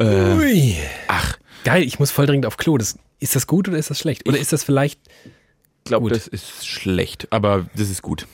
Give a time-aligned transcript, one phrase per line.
[0.00, 0.76] Äh, Ui.
[1.08, 2.78] ach, Geil, ich muss voll dringend auf Klo.
[2.78, 4.26] Das, ist das gut oder ist das schlecht?
[4.28, 4.98] Oder ist das vielleicht.
[5.26, 8.26] ich glaube, das ist schlecht, aber das ist gut.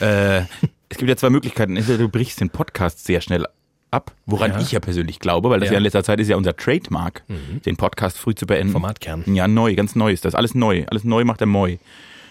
[0.00, 0.40] Äh,
[0.88, 1.76] es gibt ja zwei Möglichkeiten.
[1.76, 3.46] Entweder du brichst den Podcast sehr schnell
[3.90, 4.60] ab, woran Ja.
[4.60, 5.72] ich ja persönlich glaube, weil das Ja.
[5.74, 7.24] ja, in letzter Zeit ist ja unser Trademark,
[7.64, 8.72] den Podcast früh zu beenden.
[8.72, 9.24] Formatkern.
[9.34, 10.34] Ja, neu, ganz neu ist das.
[10.36, 10.84] Alles neu.
[10.88, 11.78] Alles neu macht er neu.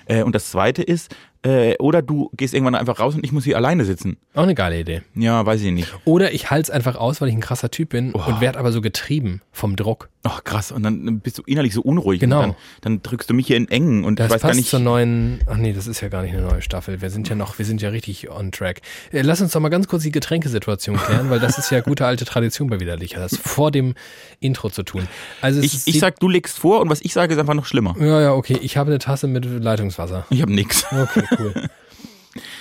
[0.06, 1.14] Äh, und das zweite ist,
[1.46, 4.18] äh, oder du gehst irgendwann einfach raus und ich muss hier alleine sitzen.
[4.34, 5.02] Auch eine geile Idee.
[5.16, 5.94] Ja, weiß ich nicht.
[6.06, 8.22] Oder ich halte es einfach aus, weil ich ein krasser Typ bin Oh.
[8.28, 10.10] und werde aber so getrieben vom Druck.
[10.28, 12.20] Ach krass, und dann bist du innerlich so unruhig.
[12.20, 12.42] Genau.
[12.42, 14.70] Dann, dann drückst du mich hier in Engen und Das ich weiß passt gar nicht.
[14.72, 15.40] zur neuen.
[15.46, 17.00] Ach nee, das ist ja gar nicht eine neue Staffel.
[17.02, 18.82] Wir sind ja noch, wir sind ja richtig on track.
[19.12, 22.08] Äh, Lass uns doch mal ganz kurz die Getränkesituation klären, weil das ist ja gute
[22.08, 23.20] alte Tradition bei Widerlicher.
[23.20, 23.94] Das vor dem
[24.40, 25.08] Intro zu tun.
[25.42, 27.96] Also Ich, ich sag, du legst vor und was ich sage, ist einfach noch schlimmer.
[28.00, 28.58] Ja, ja, okay.
[28.62, 30.26] Ich habe eine Tasse mit Leitungswasser.
[30.32, 30.86] Ich habe nix.
[30.92, 31.70] Okay, cool.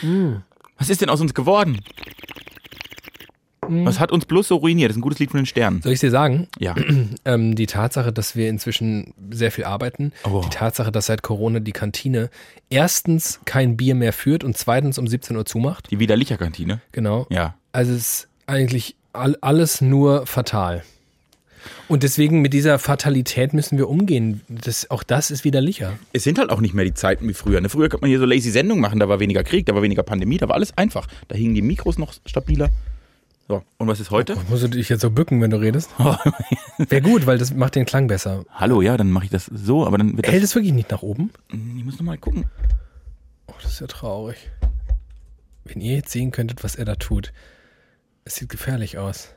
[0.78, 1.80] Was ist denn aus uns geworden?
[3.68, 3.86] Hm.
[3.86, 4.91] Was hat uns bloß so ruiniert?
[4.91, 5.82] Das ist ein gutes Lied von den Sternen.
[5.82, 6.48] Soll ich dir sagen?
[6.59, 6.74] Ja.
[7.27, 10.43] Ähm, die Tatsache, dass wir inzwischen sehr viel arbeiten, Oh.
[10.45, 12.29] die Tatsache, dass seit Corona die Kantine
[12.70, 15.90] erstens kein Bier mehr führt und zweitens um 17 Uhr zumacht.
[15.90, 16.80] Die widerlicher Kantine.
[16.92, 17.26] Genau.
[17.30, 17.54] Ja.
[17.73, 20.82] Also es ist eigentlich all, alles nur fatal.
[21.88, 24.42] Und deswegen mit dieser Fatalität müssen wir umgehen.
[24.48, 25.95] Das, auch das ist widerlicher.
[26.12, 27.60] Es sind halt auch nicht mehr die Zeiten wie früher.
[27.60, 27.68] Ne?
[27.70, 30.02] Früher konnte man hier so lazy Sendungen machen, da war weniger Krieg, da war weniger
[30.02, 31.07] Pandemie, da war alles einfach.
[31.29, 32.68] Da hingen die Mikros noch stabiler.
[33.46, 34.37] So, und was ist heute?
[34.48, 35.90] Musst du dich jetzt so bücken, wenn du redest?
[36.78, 38.45] Wäre gut, weil das macht den Klang besser.
[38.51, 40.32] Hallo, ja, dann mache ich das so, aber dann wird das.
[40.32, 41.30] Hält es wirklich nicht nach oben?
[41.51, 42.46] Ich muss noch mal gucken.
[43.46, 44.51] Oh, das ist ja traurig.
[45.64, 47.32] Wenn ihr jetzt sehen könntet, was er da tut.
[48.24, 49.28] Es sieht gefährlich aus.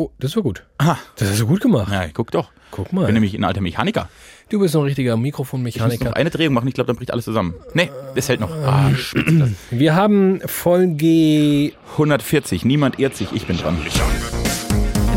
[0.00, 0.64] Oh, das war gut.
[0.78, 0.96] Aha.
[1.16, 1.92] Das hast du gut gemacht.
[1.92, 2.50] Ja, guck doch.
[2.70, 3.12] Guck Ich bin mal.
[3.12, 4.08] nämlich ein alter Mechaniker.
[4.48, 6.04] Du bist noch ein richtiger Ich muss Mikrofonmechaniker.
[6.06, 7.52] noch eine Drehung machen, ich glaube, dann bricht alles zusammen.
[7.74, 8.50] Nee, das hält noch.
[8.50, 9.50] Ah, spitze das.
[9.70, 13.76] Wir haben Folge 140, niemand ehrt sich, ich bin dran.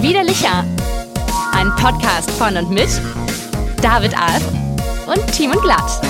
[0.02, 0.66] Widerlicher.
[1.54, 2.90] Ein Podcast von und mit
[3.82, 4.44] David Alf
[5.08, 6.02] und Team und Glatt.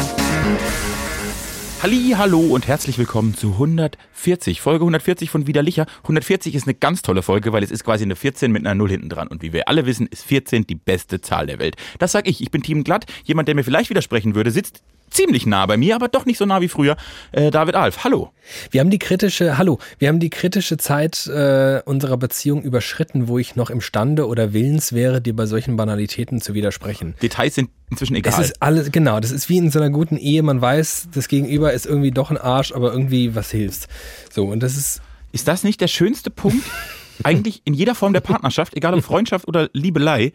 [1.84, 5.86] Halli, hallo und herzlich willkommen zu 140, Folge 140 von Widerlicher.
[6.04, 8.92] 140 ist eine ganz tolle Folge, weil es ist quasi eine 14 mit einer 0
[8.92, 9.28] hinten dran.
[9.28, 11.76] Und wie wir alle wissen, ist 14 die beste Zahl der Welt.
[12.00, 13.06] Das sag ich, ich bin Team Glatt.
[13.26, 14.82] Jemand, der mir vielleicht widersprechen würde, sitzt
[15.14, 16.98] ziemlich nah bei mir, aber doch nicht so nah wie früher.
[17.32, 18.32] Äh, David Alf, hallo.
[18.72, 23.38] Wir haben die kritische, hallo, wir haben die kritische Zeit äh, unserer Beziehung überschritten, wo
[23.38, 27.16] ich noch imstande oder willens wäre, dir bei solchen Banalitäten zu widersprechen.
[27.22, 28.42] Details sind inzwischen Es egal.
[28.44, 31.72] ist alles, genau, das ist wie in so einer guten Ehe, man weiß, das Gegenüber
[31.74, 33.88] ist irgendwie doch ein Arsch, aber irgendwie was hilft.
[34.32, 36.66] So, und das ist, Ist das nicht der schönste Punkt?
[37.24, 40.34] Eigentlich in jeder Form der Partnerschaft, egal ob Freundschaft oder Liebelei,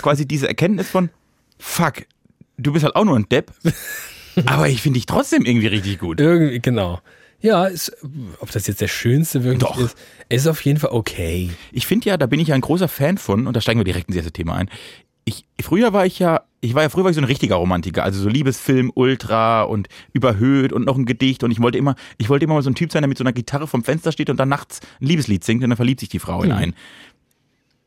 [0.00, 1.10] quasi diese Erkenntnis von,
[1.58, 2.06] fuck,
[2.56, 3.52] du bist halt auch nur ein Depp,
[4.46, 6.20] aber ich finde dich trotzdem irgendwie richtig gut.
[6.20, 7.00] irgendwie, genau.
[7.42, 7.96] Ja, ist,
[8.40, 9.78] ob das jetzt der schönste wirklich Doch.
[9.78, 9.96] ist,
[10.28, 11.50] ist auf jeden Fall okay.
[11.72, 13.84] Ich finde ja, da bin ich ja ein großer Fan von, und da steigen wir
[13.84, 14.68] direkt ins erste Thema ein.
[15.24, 18.04] Ich, früher war ich ja, ich war ja früher war ich so ein richtiger Romantiker,
[18.04, 22.28] also so Liebesfilm, Ultra und überhöht und noch ein Gedicht und ich wollte immer, ich
[22.28, 24.28] wollte immer mal so ein Typ sein, der mit so einer Gitarre vom Fenster steht
[24.28, 26.74] und dann nachts ein Liebeslied singt und dann verliebt sich die Frau in einen.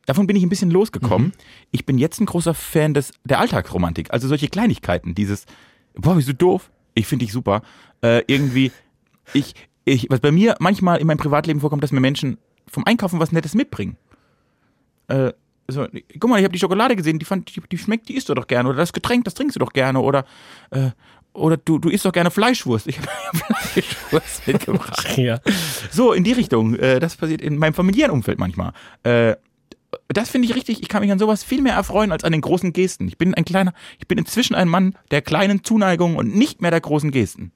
[0.06, 1.32] Davon bin ich ein bisschen losgekommen.
[1.72, 5.46] Ich bin jetzt ein großer Fan des, der Alltagsromantik, also solche Kleinigkeiten, dieses,
[5.96, 6.72] boah, bist du doof?
[6.94, 7.62] Ich finde dich super.
[8.02, 8.72] Äh, irgendwie,
[9.34, 9.56] ich,
[9.86, 12.38] ich, was bei mir manchmal in meinem Privatleben vorkommt, dass mir Menschen
[12.68, 13.98] vom Einkaufen was Nettes mitbringen.
[15.08, 15.34] Äh,
[15.68, 15.88] so,
[16.20, 18.34] guck mal, ich habe die Schokolade gesehen, die fand, die, die schmeckt, die isst du
[18.34, 18.70] doch gerne.
[18.70, 20.00] Oder das Getränk, das trinkst du doch gerne.
[20.00, 20.26] Oder,
[20.72, 20.92] äh,
[21.34, 22.88] oder du, du isst doch gerne Fleischwurst.
[22.88, 23.08] Ich habe
[23.74, 25.18] Fleischwurst mitgebracht.
[25.18, 25.40] Ja.
[25.90, 26.76] So, in die Richtung.
[26.76, 28.74] Äh, das passiert in meinem familiären Umfeld manchmal.
[29.04, 29.36] Äh,
[30.08, 30.82] das finde ich richtig.
[30.82, 33.08] Ich kann mich an sowas viel mehr erfreuen als an den großen Gesten.
[33.08, 36.72] Ich bin ein kleiner, ich bin inzwischen ein Mann der kleinen Zuneigung und nicht mehr
[36.72, 37.52] der großen Gesten.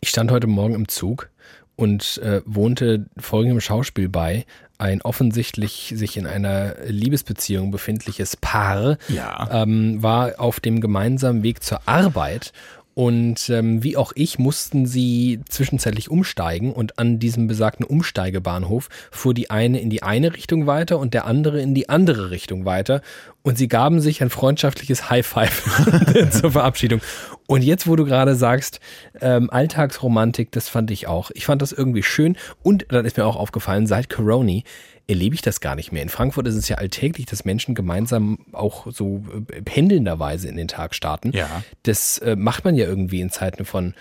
[0.00, 1.30] Ich stand heute Morgen im Zug
[1.76, 4.44] und äh, wohnte folgendem Schauspiel bei.
[4.78, 9.48] Ein offensichtlich sich in einer Liebesbeziehung befindliches Paar Ja.
[9.62, 12.52] ähm, war auf dem gemeinsamen Weg zur Arbeit.
[13.00, 19.32] Und ähm, wie auch ich mussten sie zwischenzeitlich umsteigen und an diesem besagten Umsteigebahnhof fuhr
[19.32, 23.00] die eine in die eine Richtung weiter und der andere in die andere Richtung weiter.
[23.40, 27.00] Und sie gaben sich ein freundschaftliches High Five zur Verabschiedung.
[27.46, 28.80] Und jetzt, wo du gerade sagst,
[29.22, 31.30] ähm, Alltagsromantik, das fand ich auch.
[31.32, 32.36] Ich fand das irgendwie schön.
[32.62, 34.64] Und dann ist mir auch aufgefallen, seit Coroni
[35.10, 36.02] erlebe ich das gar nicht mehr.
[36.02, 40.68] In Frankfurt ist es ja alltäglich, dass Menschen gemeinsam auch so äh, pendelnderweise in den
[40.68, 41.32] Tag starten.
[41.32, 41.62] Ja.
[41.82, 43.94] Das äh, macht man ja irgendwie in Zeiten von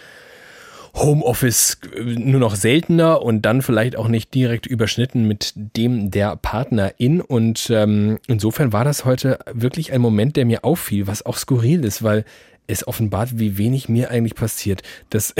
[0.94, 6.36] Homeoffice äh, nur noch seltener und dann vielleicht auch nicht direkt überschnitten mit dem der
[6.36, 7.22] Partnerin.
[7.22, 11.84] Und ähm, insofern war das heute wirklich ein Moment, der mir auffiel, was auch skurril
[11.84, 12.24] ist, weil
[12.70, 14.84] es offenbart, wie wenig mir eigentlich passiert.
[15.10, 15.34] Dass,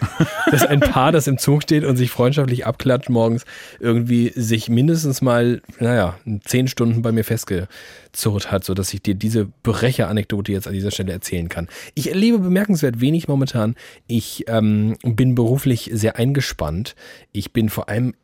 [0.50, 3.44] dass ein Paar, das im Zug steht und sich freundschaftlich abklatscht morgens,
[3.80, 9.46] irgendwie sich mindestens mal, naja, zehn Stunden bei mir festgezurrt hat, sodass ich dir diese
[9.62, 11.68] Brecher-Anekdote jetzt an dieser Stelle erzählen kann.
[11.94, 13.74] Ich erlebe bemerkenswert wenig momentan.
[14.06, 16.94] Ich ähm, bin beruflich sehr eingespannt.
[17.32, 18.14] Ich bin vor allem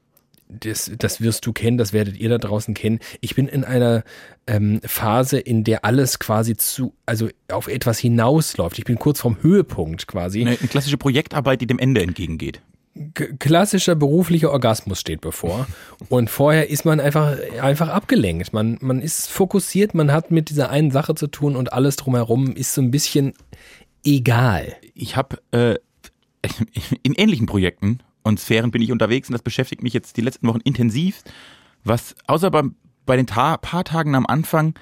[0.60, 3.00] das, das wirst du kennen, das werdet ihr da draußen kennen.
[3.20, 4.04] Ich bin in einer
[4.46, 8.78] ähm, Phase, in der alles quasi zu, also auf etwas hinausläuft.
[8.78, 10.40] Ich bin kurz vorm Höhepunkt quasi.
[10.40, 12.60] Eine, eine klassische Projektarbeit, die dem Ende entgegengeht.
[13.14, 15.66] K klassischer beruflicher Orgasmus steht bevor.
[16.08, 18.52] Und vorher ist man einfach, einfach abgelenkt.
[18.52, 22.54] Man, man ist fokussiert, man hat mit dieser einen Sache zu tun und alles drumherum
[22.54, 23.32] ist so ein bisschen
[24.04, 24.76] egal.
[24.94, 25.76] Ich habe äh,
[27.02, 30.46] in ähnlichen Projekten und Sphären bin ich unterwegs und das beschäftigt mich jetzt die letzten
[30.48, 31.22] Wochen intensiv,
[31.84, 32.76] was außer beim,
[33.06, 34.74] bei den Ta paar Tagen am Anfang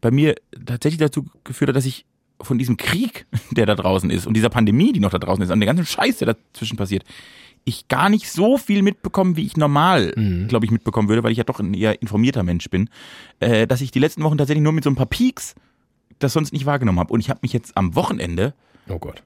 [0.00, 0.34] bei mir
[0.64, 2.06] tatsächlich dazu geführt hat, dass ich
[2.40, 5.50] von diesem Krieg, der da draußen ist und dieser Pandemie, die noch da draußen ist,
[5.50, 7.04] und der ganzen Scheiß, der dazwischen passiert,
[7.64, 10.48] ich gar nicht so viel mitbekomme, wie ich normal, mhm.
[10.48, 12.88] glaube ich, mitbekommen würde, weil ich ja doch ein eher informierter Mensch bin,
[13.40, 15.54] äh, dass ich die letzten Wochen tatsächlich nur mit so ein paar Peaks
[16.18, 17.12] das sonst nicht wahrgenommen habe.
[17.12, 18.54] Und ich habe mich jetzt am Wochenende
[18.88, 19.22] oh Gott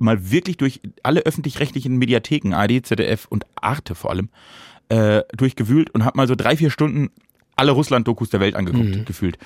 [0.00, 4.28] mal wirklich durch alle öffentlich-rechtlichen Mediatheken, ARD, ZDF und Arte vor allem,
[4.88, 7.10] äh, durchgewühlt und habe mal so drei, vier Stunden
[7.56, 9.04] alle Russland-Dokus der Welt angeguckt, mhm.
[9.04, 9.38] gefühlt.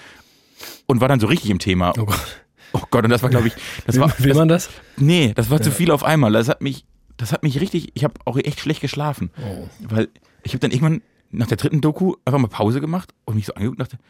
[0.86, 1.92] Und war dann so richtig im Thema.
[1.98, 2.44] Oh Gott.
[2.72, 3.54] Oh Gott, und das war, glaube ich,
[3.86, 4.12] das war.
[4.18, 4.68] Will man das?
[4.96, 5.64] Nee, das war ja.
[5.64, 6.32] zu viel auf einmal.
[6.32, 6.84] Das hat mich,
[7.16, 9.30] das hat mich richtig, ich habe auch echt schlecht geschlafen.
[9.40, 9.68] Oh.
[9.80, 10.08] Weil
[10.42, 13.54] ich habe dann irgendwann nach der dritten Doku einfach mal Pause gemacht und mich so
[13.54, 14.02] angeguckt und dachte,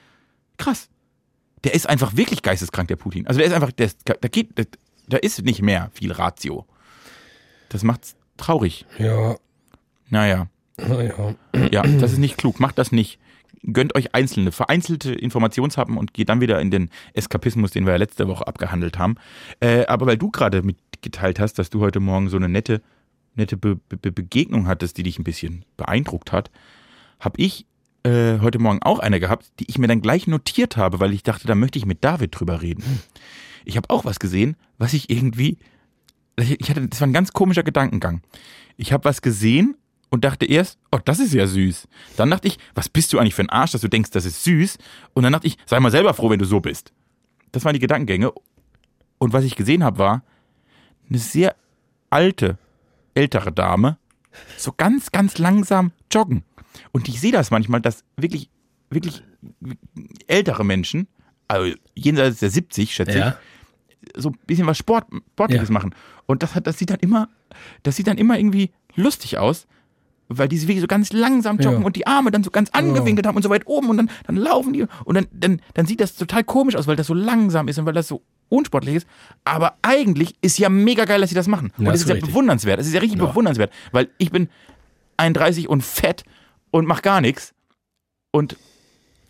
[0.56, 0.88] krass,
[1.64, 3.26] der ist einfach wirklich geisteskrank, der Putin.
[3.26, 4.66] Also der ist einfach, der, ist, der geht, der,
[5.08, 6.66] da ist nicht mehr viel Ratio.
[7.68, 8.86] Das macht's traurig.
[8.98, 9.36] Ja.
[10.08, 10.48] Naja.
[10.76, 11.34] Naja.
[11.70, 12.60] Ja, das ist nicht klug.
[12.60, 13.18] Macht das nicht.
[13.72, 17.98] Gönnt euch einzelne, vereinzelte Informationshappen und geht dann wieder in den Eskapismus, den wir ja
[17.98, 19.16] letzte Woche abgehandelt haben.
[19.60, 22.82] Äh, aber weil du gerade mitgeteilt hast, dass du heute Morgen so eine nette,
[23.34, 26.50] nette Be Be Begegnung hattest, die dich ein bisschen beeindruckt hat,
[27.20, 27.66] habe ich
[28.02, 31.22] äh, heute Morgen auch eine gehabt, die ich mir dann gleich notiert habe, weil ich
[31.22, 32.84] dachte, da möchte ich mit David drüber reden.
[33.64, 35.58] Ich habe auch was gesehen, was ich irgendwie,
[36.36, 38.22] ich hatte, das war ein ganz komischer Gedankengang.
[38.76, 39.76] Ich habe was gesehen
[40.10, 41.88] und dachte erst, oh, das ist ja süß.
[42.16, 44.44] Dann dachte ich, was bist du eigentlich für ein Arsch, dass du denkst, das ist
[44.44, 44.78] süß?
[45.12, 46.92] Und dann dachte ich, sei mal selber froh, wenn du so bist.
[47.52, 48.32] Das waren die Gedankengänge.
[49.18, 50.22] Und was ich gesehen habe, war
[51.08, 51.56] eine sehr
[52.10, 52.58] alte,
[53.14, 53.98] ältere Dame,
[54.56, 56.44] so ganz, ganz langsam joggen.
[56.92, 58.50] Und ich sehe das manchmal, dass wirklich,
[58.90, 59.22] wirklich
[60.26, 61.08] ältere Menschen,
[61.48, 63.28] also jenseits der 70, schätze ja.
[63.28, 63.34] ich,
[64.16, 65.72] so ein bisschen was Sport, Sportliches ja.
[65.72, 65.94] machen.
[66.26, 67.28] Und das hat, das sieht dann immer,
[67.82, 69.66] das sieht dann immer irgendwie lustig aus,
[70.28, 71.86] weil die wirklich so ganz langsam joggen ja.
[71.86, 73.28] und die Arme dann so ganz angewinkelt oh.
[73.28, 76.00] haben und so weit oben und dann, dann laufen die und dann, dann, dann sieht
[76.00, 79.06] das total komisch aus, weil das so langsam ist und weil das so unsportlich ist.
[79.44, 81.72] Aber eigentlich ist ja mega geil, dass sie das machen.
[81.76, 82.78] Und das ist ja bewundernswert.
[82.78, 83.26] Das ist ja richtig ja.
[83.26, 84.48] bewundernswert, weil ich bin
[85.16, 86.24] 31 und fett
[86.70, 87.54] und mach gar nichts
[88.30, 88.56] und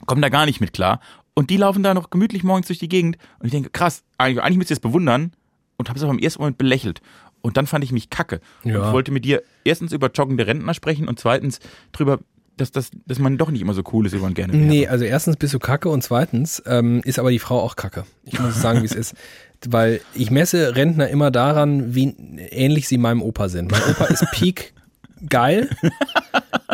[0.07, 1.01] komme da gar nicht mit klar.
[1.35, 3.19] Und die laufen da noch gemütlich morgens durch die Gegend.
[3.39, 5.33] Und ich denke, krass, eigentlich, eigentlich müsst ihr es bewundern.
[5.77, 7.01] Und habe es aber im ersten Moment belächelt.
[7.41, 8.41] Und dann fand ich mich kacke.
[8.63, 8.87] Ja.
[8.87, 11.59] Und wollte mit dir erstens über joggende Rentner sprechen und zweitens
[11.93, 12.21] drüber,
[12.57, 14.63] dass, dass, dass man doch nicht immer so cool ist, wie man gerne wäre.
[14.63, 18.05] Nee, also erstens bist du kacke und zweitens ähm, ist aber die Frau auch kacke.
[18.25, 19.15] Ich muss sagen, wie es ist.
[19.69, 22.15] Weil ich messe Rentner immer daran, wie
[22.51, 23.71] ähnlich sie meinem Opa sind.
[23.71, 24.75] Mein Opa ist peak
[25.29, 25.71] geil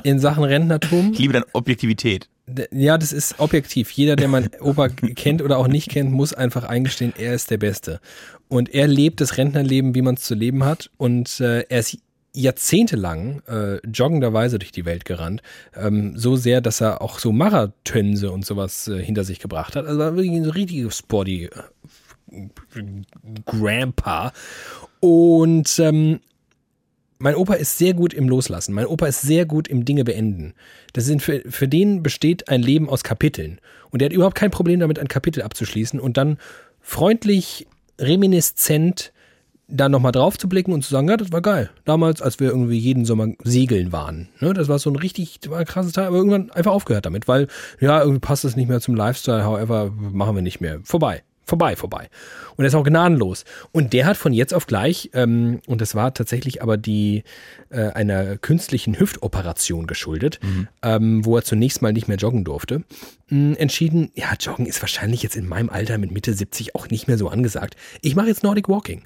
[0.03, 1.13] in Sachen Rentnertum.
[1.13, 2.29] Ich liebe deine Objektivität.
[2.73, 3.91] Ja, das ist objektiv.
[3.91, 7.59] Jeder, der mein Opa kennt oder auch nicht kennt, muss einfach eingestehen, er ist der
[7.59, 8.01] Beste.
[8.49, 10.91] Und er lebt das Rentnerleben, wie man es zu leben hat.
[10.97, 11.99] Und äh, er ist
[12.33, 15.43] jahrzehntelang äh, joggenderweise durch die Welt gerannt.
[15.75, 19.87] Ähm, so sehr, dass er auch so Marathönse und sowas äh, hinter sich gebracht hat.
[19.87, 21.51] Also war wirklich ein so richtiges Sporty
[22.31, 22.43] äh,
[23.45, 24.33] Grandpa.
[25.01, 26.21] Und ähm,
[27.21, 28.73] mein Opa ist sehr gut im Loslassen.
[28.73, 30.55] Mein Opa ist sehr gut im Dinge beenden.
[30.95, 33.61] Das sind für, für den besteht ein Leben aus Kapiteln.
[33.91, 36.39] Und er hat überhaupt kein Problem damit, ein Kapitel abzuschließen und dann
[36.81, 37.67] freundlich,
[38.01, 39.13] reminiszent
[39.69, 41.71] da nochmal drauf zu blicken und zu sagen, ja, das war geil.
[41.85, 44.31] Damals, als wir irgendwie jeden Sommer segeln waren.
[44.41, 47.29] Ne, das war so ein richtig war ein krasses Teil, aber irgendwann einfach aufgehört damit,
[47.29, 47.49] weil,
[47.81, 50.81] ja, irgendwie passt es nicht mehr zum Lifestyle, however, machen wir nicht mehr.
[50.83, 52.09] Vorbei vorbei, vorbei.
[52.57, 53.45] Und er ist auch gnadenlos.
[53.73, 57.25] Und der hat von jetzt auf gleich, ähm, und das war tatsächlich aber die
[57.69, 60.69] äh, einer künstlichen Hüftoperation geschuldet, mhm.
[60.83, 62.85] ähm, wo er zunächst mal nicht mehr joggen durfte,
[63.29, 67.09] mh, entschieden, ja, Joggen ist wahrscheinlich jetzt in meinem Alter mit Mitte 70 auch nicht
[67.09, 67.77] mehr so angesagt.
[68.01, 69.05] Ich mache jetzt Nordic Walking.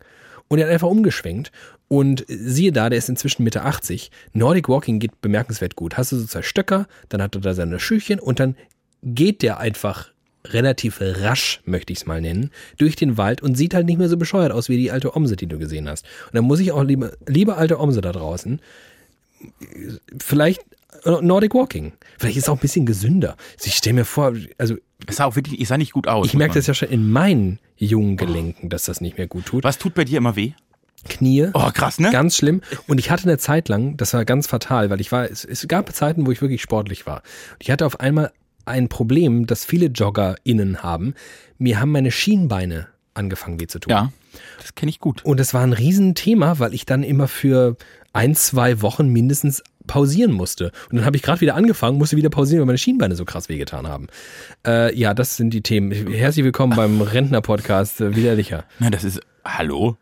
[0.49, 1.51] Und er hat einfach umgeschwenkt.
[1.89, 4.11] Und siehe da, der ist inzwischen Mitte 80.
[4.33, 5.97] Nordic Walking geht bemerkenswert gut.
[5.97, 8.57] Hast du so zwei Stöcker, dann hat er da seine Schüchchen und dann
[9.03, 10.14] geht der einfach
[10.47, 14.09] relativ rasch, möchte ich es mal nennen, durch den Wald und sieht halt nicht mehr
[14.09, 16.05] so bescheuert aus wie die alte Omse, die du gesehen hast.
[16.27, 18.61] Und dann muss ich auch, liebe, liebe alte Omse da draußen,
[20.19, 20.63] vielleicht
[21.05, 21.93] Nordic Walking.
[22.19, 23.37] Vielleicht ist es auch ein bisschen gesünder.
[23.57, 26.27] Also Ich stelle mir vor, also Es sah auch wirklich, ich sah nicht gut aus.
[26.27, 29.65] ich merke das ja schon in meinen jungen Gelenken, dass das nicht mehr gut tut.
[29.65, 30.53] Was tut bei dir immer weh?
[31.07, 31.49] Knie.
[31.53, 32.11] Oh, krass, ne?
[32.11, 32.63] Ganz schlimm.
[32.87, 35.69] Und ich hatte eine Zeit lang, das war ganz fatal, weil ich war, es, es
[35.69, 37.17] gab Zeiten, wo ich wirklich sportlich war.
[37.53, 38.33] Und ich hatte auf einmal
[38.67, 41.15] ein Problem, das viele JoggerInnen haben.
[41.59, 43.91] Mir haben meine Schienbeine angefangen weh zu tun.
[43.91, 44.13] Ja,
[44.61, 45.25] das kenne ich gut.
[45.25, 47.77] Und es war ein Riesenthema, weil ich dann immer für
[48.13, 50.73] ein, zwei Wochen mindestens pausieren musste.
[50.91, 53.49] Und dann habe ich gerade wieder angefangen, musste wieder pausieren, weil meine Schienbeine so krass
[53.49, 54.07] wehgetan haben.
[54.67, 55.93] Äh, ja, das sind die Themen.
[55.93, 58.65] Herzlich willkommen beim Rentner-Podcast äh, Widerlicher.
[58.79, 59.97] Na, das ist, hallo?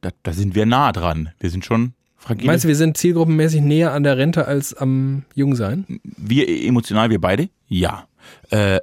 [0.00, 1.30] Da, da sind wir nah dran.
[1.40, 2.46] Wir sind schon fragil.
[2.46, 5.84] Meinst du, wir sind zielgruppenmäßig näher an der Rente als am Jungsein?
[6.16, 7.48] wir emotional, wir beide?
[7.68, 8.06] Ja.
[8.50, 8.80] Äh,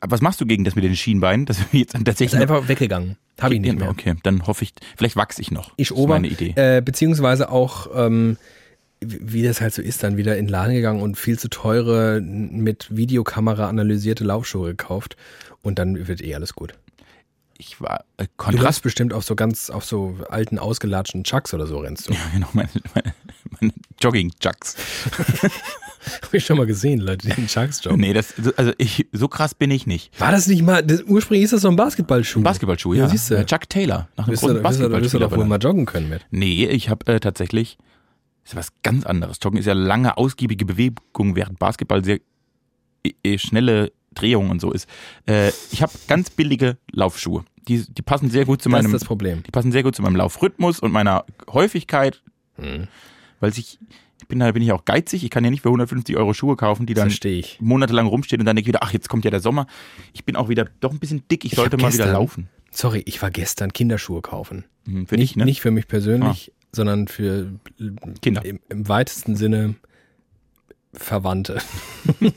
[0.00, 1.46] was machst du gegen das mit den Schienbeinen?
[1.46, 3.16] Das wir jetzt Ist tatsächlich einfach weggegangen.
[3.40, 3.90] Habe ich nicht mehr.
[3.90, 5.72] Okay, dann hoffe ich, vielleicht wachse ich noch.
[5.76, 6.54] Ich ist ober, meine Idee.
[6.56, 8.38] Äh, beziehungsweise auch, ähm,
[9.00, 12.20] wie das halt so ist, dann wieder in den Laden gegangen und viel zu teure,
[12.22, 15.16] mit Videokamera analysierte Laufschuhe gekauft.
[15.62, 16.74] Und dann wird eh alles gut.
[17.58, 18.64] Ich war äh, Du Kontrast.
[18.66, 22.12] rennst bestimmt auf so ganz, auf so alten, ausgelatschten Chucks oder so rennst du.
[22.14, 23.14] Ja, genau, meine, meine,
[23.60, 24.76] meine Jogging-Chucks.
[26.22, 28.00] Habe ich schon mal gesehen, Leute, die in Chucks joggen.
[28.00, 30.18] Nee, das, also ich, so krass bin ich nicht.
[30.20, 32.42] War das nicht mal, das, ursprünglich ist das so ein Basketballschuh.
[32.42, 33.08] Basketballschuh, Ja, ja.
[33.08, 33.44] siehst du.
[33.46, 34.08] Chuck Taylor.
[34.16, 36.24] Nach einem du, großen du, wirst du doch wohl mal joggen können mit.
[36.30, 37.78] Nee, ich habe äh, tatsächlich,
[38.44, 39.38] ist ja was ganz anderes.
[39.42, 42.18] Joggen ist ja lange, ausgiebige Bewegung, während Basketball sehr
[43.24, 44.88] äh, schnelle Drehungen und so ist.
[45.28, 47.44] Äh, ich habe ganz billige Laufschuhe.
[47.68, 49.42] Die, die passen sehr gut zu Das ist meinem, das Problem.
[49.42, 52.22] die passen sehr gut zu meinem Laufrhythmus und meiner Häufigkeit,
[52.58, 52.86] Hm.
[53.40, 53.78] weil sich,
[54.20, 55.24] ich bin da bin ich auch geizig.
[55.24, 57.12] Ich kann ja nicht für 150 Euro Schuhe kaufen, die dann
[57.60, 59.66] monatelang rumstehen und dann denke ich wieder, ach, jetzt kommt ja der Sommer.
[60.12, 61.44] Ich bin auch wieder doch ein bisschen dick.
[61.44, 62.48] Ich, Ich sollte mal wieder gestern- laufen.
[62.70, 64.64] Sorry, ich war gestern Kinderschuhe kaufen.
[64.86, 65.44] Hm, Für nicht, dich, ne?
[65.46, 67.52] nicht für mich persönlich, sondern für
[68.20, 68.44] Kinder.
[68.44, 69.76] Im, im weitesten Sinne
[70.92, 71.58] Verwandte.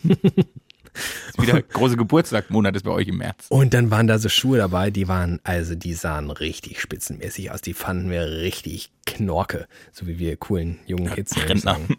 [1.37, 3.47] Wieder große Geburtstagmonat ist bei euch im März.
[3.49, 7.61] Und dann waren da so Schuhe dabei, die waren, also die sahen richtig spitzenmäßig aus.
[7.61, 11.73] Die fanden wir richtig knorke, so wie wir coolen jungen Kids nämlich Rentner.
[11.73, 11.97] sagen.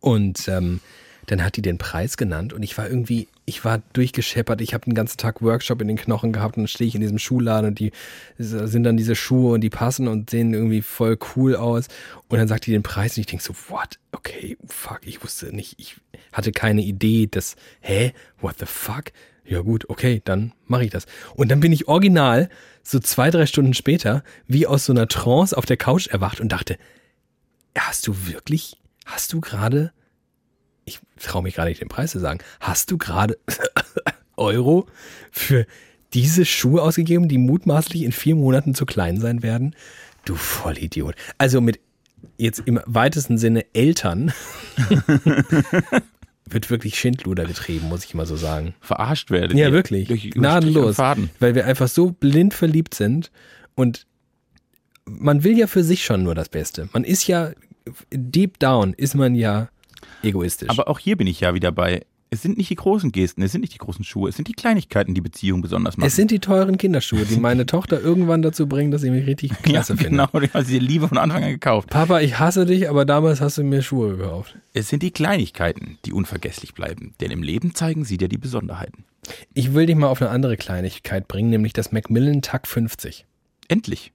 [0.00, 0.80] Und ähm,
[1.26, 4.60] dann hat die den Preis genannt und ich war irgendwie, ich war durchgescheppert.
[4.60, 7.00] Ich habe den ganzen Tag Workshop in den Knochen gehabt und dann stehe ich in
[7.00, 7.92] diesem Schuhladen und die
[8.38, 11.88] sind dann diese Schuhe und die passen und sehen irgendwie voll cool aus.
[12.28, 13.98] Und dann sagt die den Preis und ich denke so, what?
[14.12, 15.96] Okay, fuck, ich wusste nicht, ich
[16.32, 19.12] hatte keine Idee, dass, hä, what the fuck?
[19.44, 21.04] Ja gut, okay, dann mache ich das.
[21.34, 22.48] Und dann bin ich original
[22.82, 26.50] so zwei, drei Stunden später wie aus so einer Trance auf der Couch erwacht und
[26.50, 26.78] dachte,
[27.76, 29.92] hast du wirklich, hast du gerade,
[30.84, 33.38] ich traue mich gerade nicht den Preis zu sagen, hast du gerade
[34.36, 34.86] Euro
[35.30, 35.66] für
[36.12, 39.74] diese Schuhe ausgegeben, die mutmaßlich in vier Monaten zu klein sein werden?
[40.24, 41.14] Du Vollidiot.
[41.38, 41.80] Also mit
[42.38, 44.32] jetzt im weitesten Sinne Eltern
[46.48, 48.74] wird wirklich Schindluder getrieben, muss ich mal so sagen.
[48.80, 49.56] Verarscht werdet.
[49.56, 50.08] Ja, wirklich.
[50.08, 50.98] Durch, Gnadenlos.
[50.98, 53.30] Weil wir einfach so blind verliebt sind
[53.74, 54.06] und
[55.06, 56.88] man will ja für sich schon nur das Beste.
[56.92, 57.50] Man ist ja,
[58.10, 59.68] deep down ist man ja
[60.22, 60.70] egoistisch.
[60.70, 62.04] Aber auch hier bin ich ja wieder bei.
[62.30, 64.54] Es sind nicht die großen Gesten, es sind nicht die großen Schuhe, es sind die
[64.54, 66.08] Kleinigkeiten, die Beziehung besonders machen.
[66.08, 69.50] es sind die teuren Kinderschuhe, die meine Tochter irgendwann dazu bringen, dass sie mich richtig
[69.52, 70.32] ja, klasse findet.
[70.32, 71.90] genau, die dir lieber von Anfang an gekauft.
[71.90, 74.56] Papa, ich hasse dich, aber damals hast du mir Schuhe gekauft.
[74.72, 79.04] Es sind die Kleinigkeiten, die unvergesslich bleiben, denn im Leben zeigen sie dir die Besonderheiten.
[79.52, 83.26] Ich will dich mal auf eine andere Kleinigkeit bringen, nämlich das Macmillan TAC 50.
[83.68, 84.12] Endlich.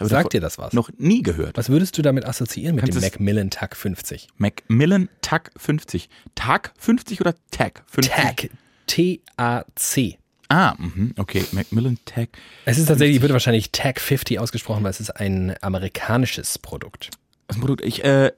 [0.00, 0.72] Sagt dir das was?
[0.72, 1.56] Noch nie gehört.
[1.56, 4.28] Was würdest du damit assoziieren mit Kannst dem Macmillan TAC 50?
[4.36, 6.08] Macmillan TAC 50.
[6.34, 8.14] TAC 50 oder TAC 50?
[8.14, 8.50] TAC.
[8.86, 10.18] T-A-C.
[10.48, 11.44] Ah, mhm, okay.
[11.52, 12.30] Macmillan TAC.
[12.64, 17.10] Es ist tatsächlich, wird wahrscheinlich TAG 50 ausgesprochen, weil es ist ein amerikanisches Produkt.
[17.48, 17.82] Ein Produkt?
[17.82, 18.32] Ich, äh,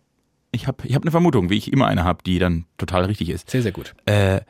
[0.53, 3.31] ich habe ich hab eine Vermutung, wie ich immer eine habe, die dann total richtig
[3.31, 3.51] ist.
[3.51, 3.95] Sehr, sehr gut.
[4.07, 4.41] Äh,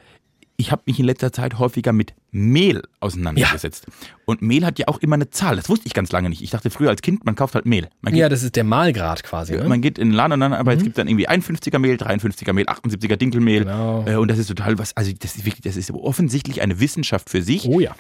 [0.59, 3.87] ich habe mich in letzter Zeit häufiger mit Mehl auseinandergesetzt.
[4.25, 5.57] Und Mehl hat ja auch immer eine Zahl.
[5.57, 6.43] Das wusste ich ganz lange nicht.
[6.43, 7.89] Ich dachte früher als Kind, man kauft halt Mehl.
[8.05, 9.55] Geht, Ja, das ist der Mahlgrad quasi.
[9.55, 9.65] Ne?
[9.65, 12.53] man geht in den Laden und dann, aber es gibt dann irgendwie 51er Mehl, 53er
[12.53, 13.65] Mehl, 78er Dinkelmehl.
[13.65, 14.05] Genau.
[14.07, 17.29] Äh, und das ist total was, also das ist wirklich, das ist offensichtlich eine Wissenschaft
[17.31, 17.67] für sich.
[17.67, 17.95] Oh ja.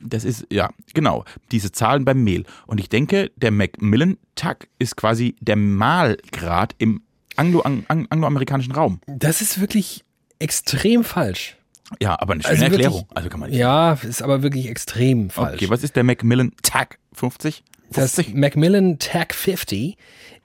[0.00, 2.44] Das ist, ja, genau, diese Zahlen beim Mehl.
[2.66, 7.02] Und ich denke, der Macmillan-Tag ist quasi der Mahlgrad im
[7.36, 9.00] Anglo- ang- ang- angloamerikanischen Raum.
[9.06, 10.04] Das ist wirklich
[10.38, 11.56] extrem falsch.
[12.00, 13.08] Ja, aber eine schöne Also wirklich- Erklärung.
[13.14, 13.58] Also kann man nicht.
[13.58, 15.56] Ja, ist aber wirklich extrem falsch.
[15.62, 17.62] Okay, was ist der Macmillan Tag 50?
[17.90, 18.34] das 50?
[18.34, 19.96] Macmillan TAG 50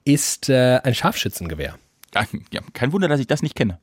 [0.06, 1.76] ist äh, ein Scharfschützengewehr.
[2.52, 3.80] Ja, kein Wunder, dass ich das nicht kenne.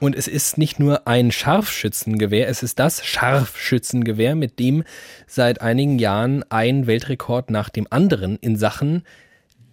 [0.00, 4.82] Und es ist nicht nur ein Scharfschützengewehr, es ist das Scharfschützengewehr, mit dem
[5.28, 9.04] seit einigen Jahren ein Weltrekord nach dem anderen in Sachen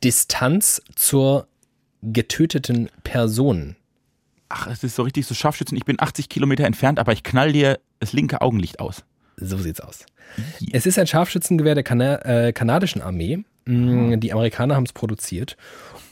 [0.03, 1.47] Distanz zur
[2.03, 3.75] getöteten Person.
[4.49, 5.77] Ach, es ist so richtig so Scharfschützen.
[5.77, 9.03] Ich bin 80 Kilometer entfernt, aber ich knall dir das linke Augenlicht aus.
[9.37, 10.05] So sieht's aus.
[10.71, 13.43] Es ist ein Scharfschützengewehr der Kana äh, kanadischen Armee.
[13.65, 15.57] Mm, Die Amerikaner haben es produziert.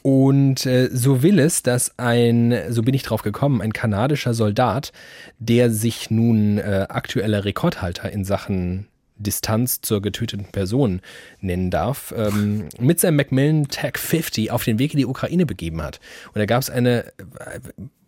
[0.02, 4.92] Und äh, so will es, dass ein, so bin ich drauf gekommen, ein kanadischer Soldat,
[5.40, 11.02] der sich nun äh, aktueller Rekordhalter in Sachen Distanz zur getöteten Person
[11.40, 15.82] nennen darf, ähm, mit seinem Macmillan Tag 50 auf den Weg in die Ukraine begeben
[15.82, 16.00] hat.
[16.34, 17.60] Und da gab es eine äh,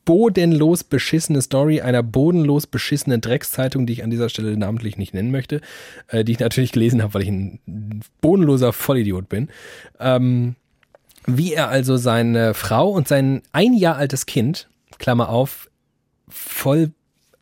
[0.06, 5.32] bodenlos beschissene Story einer bodenlos beschissenen Dreckszeitung, die ich an dieser Stelle namentlich nicht nennen
[5.32, 5.62] möchte,
[6.08, 9.50] äh, die ich natürlich gelesen habe, weil ich ein bodenloser Vollidiot bin.
[10.00, 10.56] Ähm,
[11.26, 14.70] wie er also seine Frau und sein ein Jahr altes Kind,
[15.00, 15.70] Klammer auf,
[16.28, 16.92] voll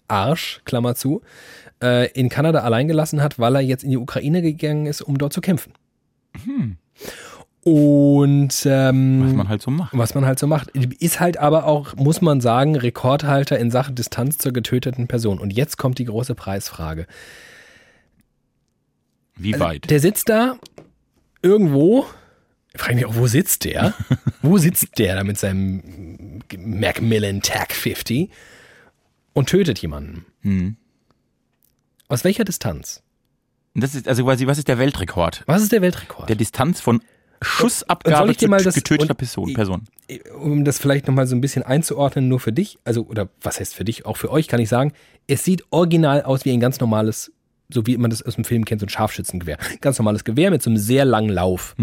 [0.08, 1.22] Arsch, Klammer zu,
[1.82, 5.18] äh, in Kanada allein gelassen hat, weil er jetzt in die Ukraine gegangen ist, um
[5.18, 5.74] dort zu kämpfen.
[7.64, 9.98] Und ähm, Was man halt so macht.
[9.98, 10.70] was man halt so macht.
[10.72, 15.40] Ist halt aber auch, muss man sagen, Rekordhalter in Sachen Distanz zur getöteten Person.
[15.40, 17.08] Und jetzt kommt die große Preisfrage.
[19.36, 19.90] Wie weit?
[19.90, 20.58] Der sitzt da
[21.42, 22.06] irgendwo.
[22.74, 23.94] Ich frage mich auch, wo sitzt der?
[24.42, 28.30] wo sitzt der da mit seinem Macmillan Tag 50
[29.32, 30.26] und tötet jemanden?
[30.42, 30.76] Hm.
[32.10, 33.04] Aus welcher Distanz?
[33.76, 35.44] Das ist also quasi, was ist der Weltrekord?
[35.46, 36.30] Was ist der Weltrekord?
[36.30, 37.02] Der Distanz von
[37.44, 39.54] Schussabgabe zu mal das- getöteter und- Person.
[39.54, 39.82] Person.
[40.42, 43.74] um das vielleicht nochmal so ein bisschen einzuordnen, nur für dich, also, oder was heißt
[43.76, 44.92] für dich, auch für euch kann ich sagen,
[45.28, 47.32] es sieht original aus wie ein ganz normales,
[47.70, 49.58] so wie man das aus dem Film kennt, so ein Scharfschützengewehr.
[49.82, 51.76] Ganz normales Gewehr mit so einem sehr langen Lauf.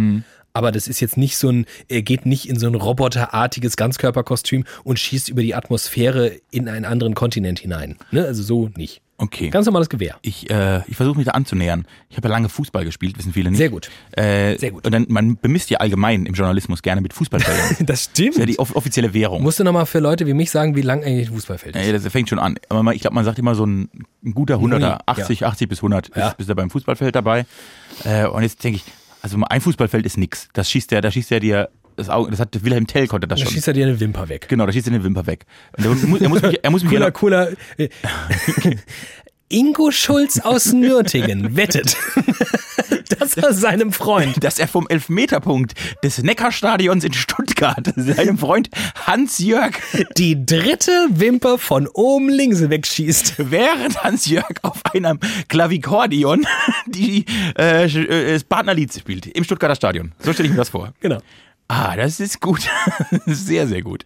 [0.52, 4.64] Aber das ist jetzt nicht so ein, er geht nicht in so ein roboterartiges Ganzkörperkostüm
[4.84, 7.96] und schießt über die Atmosphäre in einen anderen Kontinent hinein.
[8.10, 8.24] Ne?
[8.24, 9.00] Also so nicht.
[9.22, 9.50] Okay.
[9.50, 10.16] Ganz normales Gewehr.
[10.22, 11.84] Ich, äh, ich versuche mich da anzunähern.
[12.08, 13.58] Ich habe ja lange Fußball gespielt, wissen viele nicht.
[13.58, 13.90] Sehr gut.
[14.12, 14.86] Äh, Sehr gut.
[14.86, 17.76] Und dann, man bemisst ja allgemein im Journalismus gerne mit Fußballfeldern.
[17.86, 18.28] Das stimmt.
[18.30, 19.42] das ist ja die off offizielle Währung.
[19.42, 21.82] Musst du nochmal für Leute wie mich sagen, wie lang eigentlich ein Fußballfeld ist?
[21.84, 22.56] Ey, das fängt schon an.
[22.70, 23.90] Aber man, ich glaube, man sagt immer so ein,
[24.24, 25.00] ein guter Hunderter, Ja.
[25.06, 26.28] 80, 80 bis 100 Ja.
[26.30, 27.44] ist, ist er beim Fußballfeld dabei.
[28.04, 28.84] Äh, und jetzt denke ich,
[29.22, 30.48] also ein Fußballfeld ist nix.
[30.54, 33.38] Das schießt der, da schießt er dir das Auge, das hat Wilhelm Tell konnte das
[33.38, 33.52] Da schon.
[33.54, 34.46] schießt er dir eine Wimper weg.
[34.48, 35.46] Genau, da schießt er den Wimper weg.
[35.76, 37.48] Und er, muss, er muss mich, er muss mich Cooler, cooler.
[37.76, 37.88] äh,
[39.52, 41.96] Ingo Schulz aus Nürtingen wettet,
[43.18, 45.74] dass er seinem Freund dass er vom Elfmeterpunkt
[46.04, 48.70] des Neckarstadions in Stuttgart seinem Freund
[49.06, 49.72] Hans-Jörg,
[50.16, 53.50] die dritte Wimper von oben links wegschießt.
[53.50, 56.46] während Hans-Jörg auf einem Klavikordion
[56.86, 57.24] die,
[57.58, 60.12] äh, äh, das Partnerlied spielt im Stuttgarter Stadion.
[60.20, 60.92] So stelle ich mir das vor.
[61.00, 61.18] Genau.
[61.72, 62.68] Ah, das ist gut.
[63.26, 64.04] sehr, sehr gut.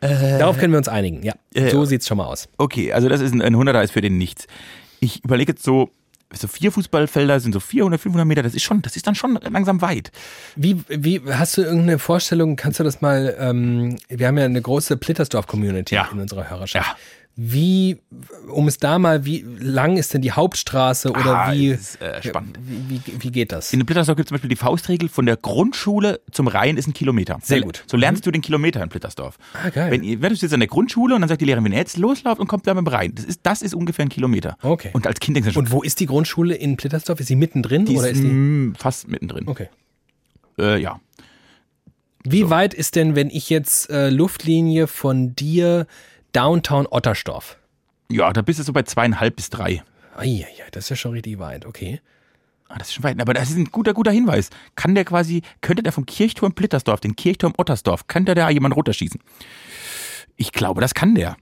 [0.00, 1.22] Darauf können wir uns einigen.
[1.22, 2.48] Ja, Äh, so sieht's schon mal aus.
[2.56, 4.46] Okay, also das ist ein, ein 100er ist für den nichts.
[4.98, 5.90] Ich überlege jetzt so,
[6.32, 9.38] so vier Fußballfelder sind so 400, 500 Meter, das ist schon, das ist dann schon
[9.50, 10.10] langsam weit.
[10.56, 12.56] Wie, wie hast du irgendeine Vorstellung?
[12.56, 13.36] Kannst du das mal?
[13.38, 16.08] Ähm, wir haben ja eine große Plittersdorf-Community Ja.
[16.10, 16.86] in unserer Hörerschaft.
[16.88, 16.96] Ja.
[17.34, 17.96] Wie,
[18.52, 22.22] um es da mal, wie lang ist denn die Hauptstraße oder Ah, wie, ist, äh,
[22.22, 22.58] spannend.
[22.62, 23.72] wie, wie, wie geht das?
[23.72, 26.92] In Plittersdorf gibt es zum Beispiel die Faustregel, von der Grundschule zum Rhein ist ein
[26.92, 27.38] Kilometer.
[27.42, 27.84] Sehr So- gut.
[27.86, 29.38] So lernst du den Kilometer in Plittersdorf.
[29.54, 29.90] Ah, geil.
[29.90, 31.96] Wenn, wenn du sitzt an der Grundschule und dann sagt die Lehrerin, wenn ihr jetzt
[31.96, 34.58] loslauft und kommt da mit dem Rhein, das ist, das ist ungefähr ein Kilometer.
[34.60, 34.90] Okay.
[34.92, 37.18] Und als Kind denkst du schon, Und wo ist die Grundschule in Plittersdorf?
[37.18, 38.72] Ist sie mittendrin die oder ist, ist die?
[38.76, 39.48] fast mittendrin.
[39.48, 39.68] Okay.
[40.58, 41.00] Äh, ja.
[42.24, 45.86] Wie weit ist denn, wenn ich jetzt äh, Luftlinie von dir
[46.32, 47.58] Downtown Ottersdorf?
[48.10, 49.82] Ja, da bist du so bei zweieinhalb bis drei.
[50.16, 52.00] Eieiei, das ist ja schon richtig weit, okay.
[52.68, 53.20] Ah, das ist schon weit.
[53.20, 54.50] Aber das ist ein guter, guter Hinweis.
[54.76, 58.76] Kann der quasi, könnte der vom Kirchturm Plittersdorf, den Kirchturm Ottersdorf, kann der da jemand
[58.76, 59.20] runterschießen?
[60.36, 61.36] Ich glaube, das kann der.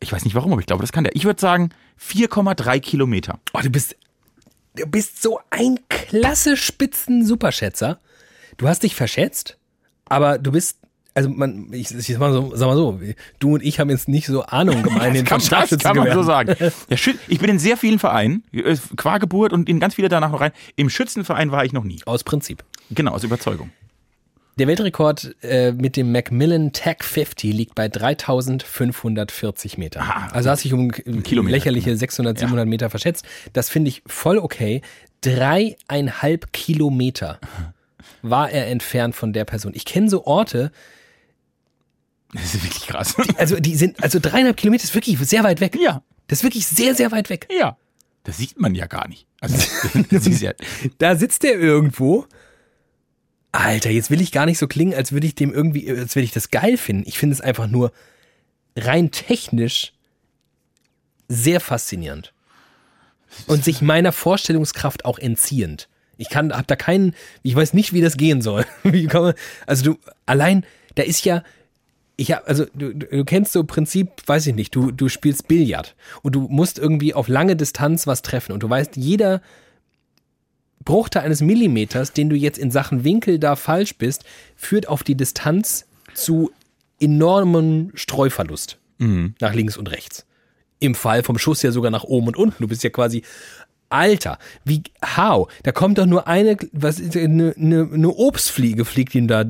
[0.00, 1.14] Ich weiß nicht warum, aber ich glaube, das kann der.
[1.14, 3.38] Ich würde sagen 4,3 Kilometer.
[3.52, 3.94] Oh, du bist,
[4.74, 8.00] du bist so ein klasse Spitzen-Superschätzer.
[8.56, 9.58] Du hast dich verschätzt,
[10.06, 10.78] aber du bist,
[11.14, 13.00] also man, ich, ich sag mal so, sag mal so,
[13.38, 16.22] du und ich haben jetzt nicht so Ahnung gemeinhin kann, von das kann man so
[16.22, 16.54] sagen.
[16.94, 20.30] Schü ich bin in sehr vielen Vereinen, äh, qua Geburt und in ganz viele danach
[20.30, 20.52] noch rein.
[20.76, 22.00] Im Schützenverein war ich noch nie.
[22.06, 22.64] Aus Prinzip.
[22.90, 23.70] Genau, aus Überzeugung.
[24.58, 30.02] Der Weltrekord äh, mit dem Macmillan Tag 50 liegt bei 3540 Meter.
[30.02, 31.56] Ah, also hast dich um äh, Kilometer.
[31.56, 33.24] lächerliche 600, 700 Meter verschätzt.
[33.52, 34.82] Das finde ich voll okay.
[35.22, 37.38] Dreieinhalb Kilometer
[38.22, 39.72] war er entfernt von der Person.
[39.74, 40.72] Ich kenne so Orte,
[42.32, 43.14] Das ist wirklich krass.
[43.36, 45.76] also die sind, also dreieinhalb Kilometer ist wirklich sehr weit weg.
[45.80, 47.48] ja, Das ist wirklich sehr, sehr weit weg.
[47.50, 47.76] ja.
[48.22, 49.26] Das sieht man ja gar nicht.
[49.40, 49.56] Also,
[50.44, 50.52] ja,
[50.98, 52.26] Da sitzt er irgendwo
[53.52, 56.24] Alter, jetzt will ich gar nicht so klingen, als würde ich dem irgendwie, als würde
[56.24, 57.02] ich das geil finden.
[57.06, 57.92] Ich finde es einfach nur
[58.76, 59.92] rein technisch
[61.28, 62.32] sehr faszinierend.
[63.46, 65.88] Und sich meiner Vorstellungskraft auch entziehend.
[66.16, 68.66] Ich kann, hab da keinen, ich weiß nicht, wie das gehen soll.
[69.66, 70.64] Also du, allein,
[70.96, 71.42] da ist ja,
[72.20, 75.96] ich hab, also du, du kennst so Prinzip, weiß ich nicht, du, du spielst Billard
[76.20, 79.40] und du musst irgendwie auf lange Distanz was treffen und du weißt, jeder
[80.84, 85.14] Bruchteil eines Millimeters, den du jetzt in Sachen Winkel da falsch bist, führt auf die
[85.14, 86.50] Distanz zu
[87.00, 88.78] enormem Streuverlust
[89.40, 90.26] nach links und rechts.
[90.78, 92.62] Im Fall vom Schuss ja sogar nach oben und unten.
[92.62, 93.22] Du bist ja quasi
[93.88, 94.82] Alter, wie,
[95.16, 95.50] how?
[95.62, 99.44] Da kommt doch nur eine, was ist, eine, eine, eine Obstfliege fliegt ihm da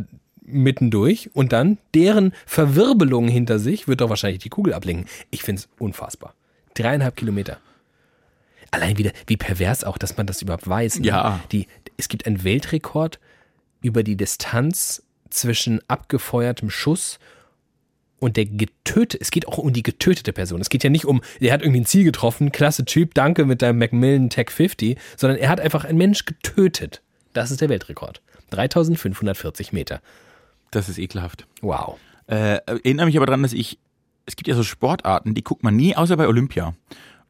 [0.53, 5.07] mitten durch und dann deren Verwirbelung hinter sich wird doch wahrscheinlich die Kugel ablenken.
[5.31, 6.35] Ich find's unfassbar.
[6.75, 7.59] Dreieinhalb Kilometer.
[8.71, 11.01] Allein wieder, wie pervers auch, dass man das überhaupt weiß.
[11.01, 11.09] Ne?
[11.09, 11.41] Ja.
[11.51, 13.19] Die, es gibt einen Weltrekord
[13.83, 17.19] über die Distanz zwischen abgefeuertem Schuss
[18.21, 20.61] und der getötete, es geht auch um die getötete Person.
[20.61, 23.63] Es geht ja nicht um, der hat irgendwie ein Ziel getroffen, klasse Typ, danke mit
[23.63, 27.03] deinem Macmillan Tech 50, sondern er hat einfach einen Mensch getötet.
[27.33, 28.21] Das ist der Weltrekord.
[28.51, 30.01] 3540 Meter.
[30.71, 31.47] Das ist ekelhaft.
[31.61, 31.99] Wow.
[32.27, 33.79] Äh, erinnere mich aber daran, dass ich,
[34.27, 36.75] es gibt ja so Sportarten, die guckt man nie, außer bei Olympia.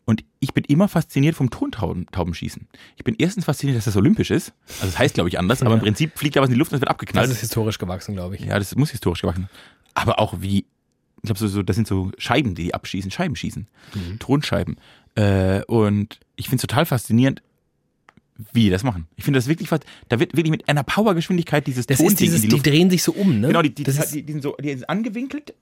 [0.05, 2.67] Und ich bin immer fasziniert vom Tontaubenschießen.
[2.97, 4.53] Ich bin erstens fasziniert, dass das olympisch ist.
[4.67, 6.73] Also das heißt, glaube ich, anders, aber im Prinzip fliegt da was in die Luft
[6.73, 7.29] und es wird abgeknallt.
[7.29, 8.43] Das ist historisch gewachsen, glaube ich.
[8.43, 9.49] ja, das muss historisch gewachsen.
[9.95, 13.37] Aber auch wie, ich glaube, so, so, das sind so Scheiben, die die abschießen, Scheiben
[13.37, 13.69] schießen.
[14.19, 14.77] Tonscheiben.
[15.15, 17.43] Äh, und ich finde es total faszinierend,
[18.53, 19.07] wie die das machen.
[19.17, 22.21] Ich finde das wirklich fast, da wird wirklich mit einer Powergeschwindigkeit dieses Das Tonding ist
[22.21, 23.49] dieses, die die drehen sich so um, ne?
[23.49, 25.55] Genau, die, die, das die, die, sind so, die sind angewinkelt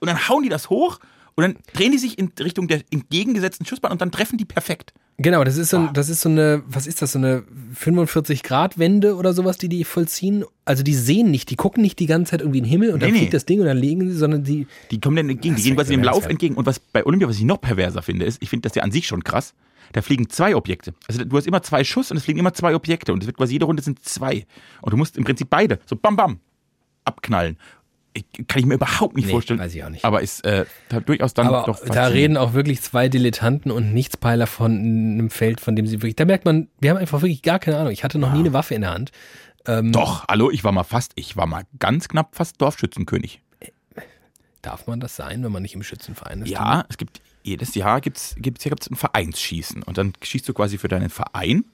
[0.00, 0.98] und dann hauen die das hoch
[1.36, 4.92] und dann drehen die sich in Richtung der entgegengesetzten Schussbahn und dann treffen die perfekt.
[5.18, 5.86] genau, das ist so, Ah.
[5.88, 9.58] ein- das ist so eine, was ist das, so eine 45 Grad Wende oder sowas,
[9.58, 10.44] die die vollziehen.
[10.64, 13.00] Also die sehen nicht, die gucken nicht die ganze Zeit irgendwie in den Himmel und
[13.02, 13.18] dann Nee, nee.
[13.20, 15.76] fliegt das Ding und dann liegen sie, sondern die, Die kommen dann entgegen, die gehen
[15.76, 16.54] quasi dem Lauf entgegen.
[16.56, 18.92] Und was bei Olympia, was ich noch perverser finde, ist, ich finde das ja an
[18.92, 19.52] sich schon krass,
[19.92, 20.94] da fliegen zwei Objekte.
[21.08, 23.36] Also du hast immer zwei Schuss und es fliegen immer zwei Objekte und es wird
[23.36, 24.46] quasi jede Runde sind zwei.
[24.82, 26.40] Und du musst im Prinzip beide so bam bam
[27.04, 27.56] abknallen.
[28.12, 29.60] Ich, kann ich mir überhaupt nicht Nee, vorstellen.
[29.60, 30.04] weiß ich auch nicht.
[30.04, 33.94] Aber ist äh, da durchaus dann aber doch da reden auch wirklich zwei Dilettanten und
[33.94, 37.42] Nichtspeiler von einem Feld, von dem sie wirklich, da merkt man, wir haben einfach wirklich
[37.42, 37.92] gar keine Ahnung.
[37.92, 39.12] Ich hatte noch nie eine Waffe in der Hand.
[39.66, 43.42] Ähm, Doch, hallo, ich war mal fast, ich war mal ganz knapp fast Dorfschützenkönig.
[44.62, 46.48] Darf man das sein, wenn man nicht im Schützenverein ist?
[46.50, 50.54] Ja, es gibt jedes Jahr gibt's gibt's hier gibt's ein Vereinsschießen und dann schießt du
[50.54, 51.64] quasi für deinen Verein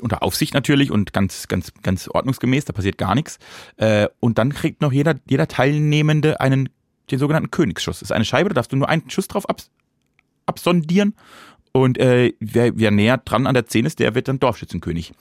[0.00, 3.38] unter Aufsicht natürlich und ganz ganz ganz ordnungsgemäß, da passiert gar nichts.
[3.76, 6.68] Äh, und dann kriegt noch jeder jeder Teilnehmende einen
[7.10, 8.00] den sogenannten Königsschuss.
[8.00, 9.70] Das ist eine Scheibe, da darfst du nur einen Schuss drauf abs
[10.46, 11.14] absondieren.
[11.72, 15.12] Und äh, wer, wer näher dran an der 10 ist, der wird dann Dorfschützenkönig.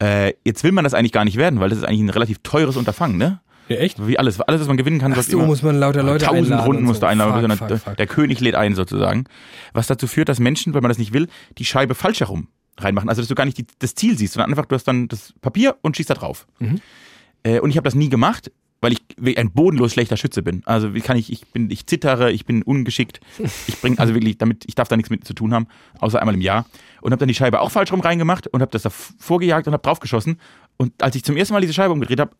[0.00, 2.38] Äh, jetzt will man das eigentlich gar nicht werden, weil das ist eigentlich ein relativ
[2.44, 3.40] teures Unterfangen, ne?
[3.68, 4.06] Ja, echt?
[4.06, 5.12] Wie alles, alles, was man gewinnen kann.
[5.16, 7.00] Ach so, muss man lauter Leute Tausend einladen Runden so.
[7.00, 7.96] du einladen, Fuck, sondern fuck, der, fuck.
[7.96, 9.24] der König lädt ein sozusagen.
[9.72, 12.48] Was dazu führt, dass Menschen, wenn man das nicht will, die Scheibe falsch herum
[12.78, 13.08] reinmachen.
[13.08, 15.32] Also dass du gar nicht die, das Ziel siehst, sondern einfach, du hast dann das
[15.40, 16.46] Papier und schießt da drauf.
[16.58, 16.80] Mhm.
[17.42, 18.50] Äh, und ich habe das nie gemacht,
[18.80, 20.62] weil ich ein bodenlos schlechter Schütze bin.
[20.66, 23.20] Also wie kann ich, ich bin, ich zittere, ich bin ungeschickt.
[23.66, 25.66] Ich bringe also wirklich, damit, ich darf da nichts mit zu tun haben,
[25.98, 26.66] außer einmal im Jahr.
[27.00, 29.72] Und habe dann die Scheibe auch falsch rum reingemacht und habe das da vorgejagt und
[29.72, 30.38] habe draufgeschossen.
[30.76, 32.32] Und als ich zum ersten Mal diese Scheibe umgedreht habe,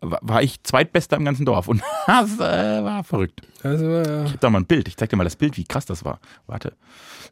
[0.00, 1.68] war ich Zweitbester im ganzen Dorf.
[1.68, 3.42] Und das äh, war verrückt.
[3.62, 4.24] Also, ja.
[4.24, 4.88] Ich hab da mal ein Bild.
[4.88, 6.20] Ich zeig dir mal das Bild, wie krass das war.
[6.46, 6.74] Warte.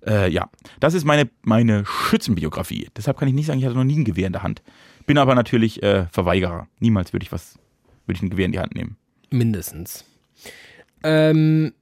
[0.06, 0.50] Äh, ja,
[0.80, 2.88] das ist meine, meine Schützenbiografie.
[2.96, 4.62] Deshalb kann ich nicht sagen, ich hatte noch nie ein Gewehr in der Hand.
[5.06, 6.66] Bin aber natürlich äh, Verweigerer.
[6.80, 7.58] Niemals würde ich was,
[8.06, 8.96] würde ich ein Gewehr in die Hand nehmen.
[9.30, 10.04] Mindestens.
[11.02, 11.72] Ähm,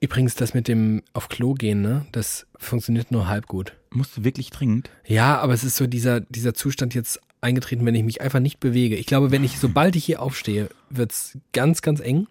[0.00, 2.06] übrigens, das mit dem auf Klo gehen, ne?
[2.12, 3.74] Das funktioniert nur halb gut.
[3.90, 4.90] Musst du wirklich dringend?
[5.06, 8.60] Ja, aber es ist so dieser, dieser Zustand jetzt eingetreten, wenn ich mich einfach nicht
[8.60, 8.96] bewege.
[8.96, 12.26] Ich glaube, wenn ich, sobald ich hier aufstehe, wird's ganz, ganz eng.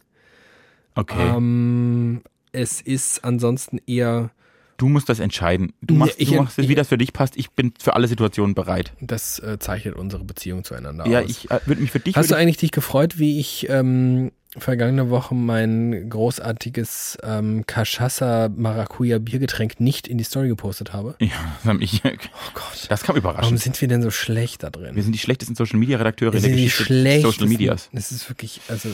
[0.96, 1.36] Okay.
[1.36, 4.32] Ähm, es ist ansonsten eher,
[4.78, 5.74] du musst das entscheiden.
[5.82, 7.38] Du machst, ich- du machst es, wie das für dich passt.
[7.38, 8.93] Ich bin für alle Situationen bereit.
[9.00, 11.30] das äh, zeichnet unsere Beziehung zueinander Ja, aus.
[11.30, 12.15] ich äh, würde mich für dich.
[12.15, 19.19] Hast du eigentlich dich gefreut, wie ich ähm, vergangene Woche mein großartiges ähm, Cachaça Maracuja
[19.19, 21.15] Biergetränk nicht in die Story gepostet habe?
[21.19, 22.10] ich, ja, das, hat mich, Oh
[22.53, 22.86] Gott.
[22.89, 23.60] das kam Warum überraschend.
[23.60, 24.95] sind wir denn so schlecht da drin?
[24.95, 27.21] Wir sind die schlechtesten Social Media Redakteure Wir in der Geschichte des.
[27.21, 27.89] Social Medias.
[27.91, 28.89] Das ist wirklich, also.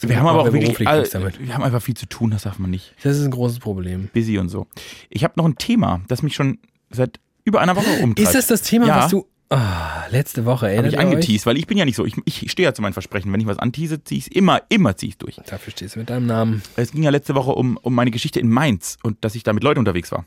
[0.00, 0.76] Wir haben aber auch wirklich,
[1.10, 1.40] damit.
[1.40, 2.94] wir haben einfach viel zu tun, das darf man nicht.
[3.02, 4.10] Das ist ein großes Problem.
[4.12, 4.66] busy und so.
[5.08, 6.58] Ich habe noch ein Thema, das mich schon
[6.90, 8.18] seit über einer Woche umtreibt.
[8.28, 8.98] Ist das das Thema, Ja.
[8.98, 12.04] was du ah, letzte Woche Habe erinnert ich angeteased, weil ich bin ja nicht so.
[12.04, 13.32] Ich, ich stehe ja zu meinen Versprechen.
[13.32, 15.36] Wenn ich was antease, ziehe ich es immer, immer ziehe ich durch.
[15.46, 16.62] Dafür stehst du mit deinem Namen.
[16.76, 19.52] Es ging ja letzte Woche um, um meine Geschichte in Mainz und dass ich da
[19.52, 20.24] mit Leuten unterwegs war.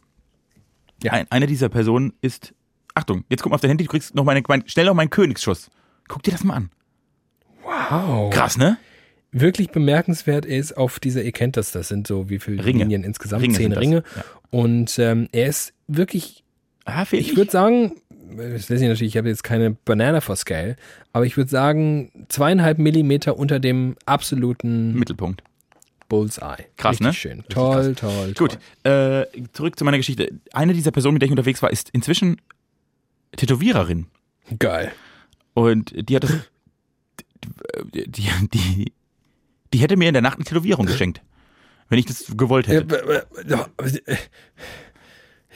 [1.03, 1.13] Ja.
[1.13, 2.53] Ein, eine dieser Personen ist
[2.95, 5.10] Achtung, jetzt guck mal auf dein Handy, du kriegst noch meine, mein, schnell noch meinen
[5.10, 5.69] Königsschuss.
[6.08, 6.69] Guck dir das mal an.
[7.63, 8.34] Wow.
[8.34, 8.77] Krass, ne?
[9.32, 12.79] Wirklich bemerkenswert ist auf dieser, ihr kennt das, das sind so wie viele Ringe.
[12.79, 13.43] Linien insgesamt?
[13.43, 14.03] Ringe Zehn Ringe.
[14.15, 14.23] ja.
[14.49, 16.43] Und ähm, er ist wirklich
[16.89, 17.93] Ah, Ich würde sagen,
[18.38, 20.76] das weiß ich natürlich, ich habe jetzt keine Banana for Scale,
[21.13, 25.44] aber ich würde sagen, zweieinhalb Millimeter unter dem absoluten Mittelpunkt.
[26.10, 26.65] Bullseye.
[26.76, 27.13] Krass, Richtig ne?
[27.13, 27.32] schön.
[27.39, 28.48] Richtig Toll, toll, toll.
[28.48, 30.30] Gut, äh, zurück zu meiner Geschichte.
[30.52, 32.42] Eine dieser Personen, mit der ich unterwegs war, ist inzwischen
[33.38, 34.08] Tätowiererin.
[34.58, 34.92] Geil.
[35.54, 36.34] Und die hat das.
[37.94, 38.08] Die,
[38.54, 38.94] die,
[39.74, 41.22] die hätte mir in der Nacht eine Tätowierung geschenkt.
[41.89, 43.26] Wenn ich das gewollt hätte.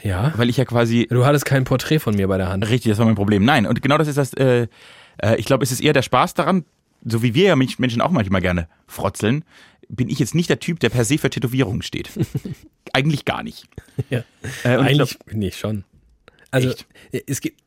[0.04, 0.32] Ja.
[0.36, 1.06] Weil ich ja quasi.
[1.10, 2.68] Du hattest kein Porträt von mir bei der Hand.
[2.68, 3.44] Richtig, das war mein Problem.
[3.44, 4.34] Nein, und genau das ist das.
[4.34, 4.68] Äh,
[5.18, 6.64] äh, ich glaube, es ist eher der Spaß daran,
[7.04, 9.44] so wie wir ja Mensch- Menschen auch manchmal gerne frotzeln,
[9.88, 12.10] bin ich jetzt nicht der Typ, der per se für Tätowierungen steht.
[12.92, 13.66] Eigentlich gar nicht.
[14.10, 14.24] Ja.
[14.62, 15.84] Äh, und ich glaub, Eigentlich, nee, schon.
[16.50, 16.86] Also, Echt?
[17.26, 17.60] es gibt,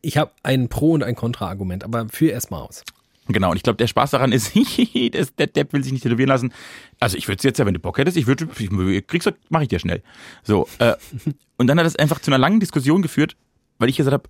[0.00, 2.82] ich habe ein Pro- und ein Kontra-Argument, aber führ erst mal aus.
[3.28, 4.52] Genau, und ich glaube, der Spaß daran ist,
[5.38, 6.52] der Depp will sich nicht tätowieren lassen.
[6.98, 9.32] Also ich würde es jetzt ja, wenn du Bock hättest, ich würde, ich, kriegst du,
[9.48, 10.02] mach ich dir schnell.
[10.42, 10.94] So, äh,
[11.56, 13.36] und dann hat das einfach zu einer langen Diskussion geführt,
[13.78, 14.28] weil ich gesagt habe,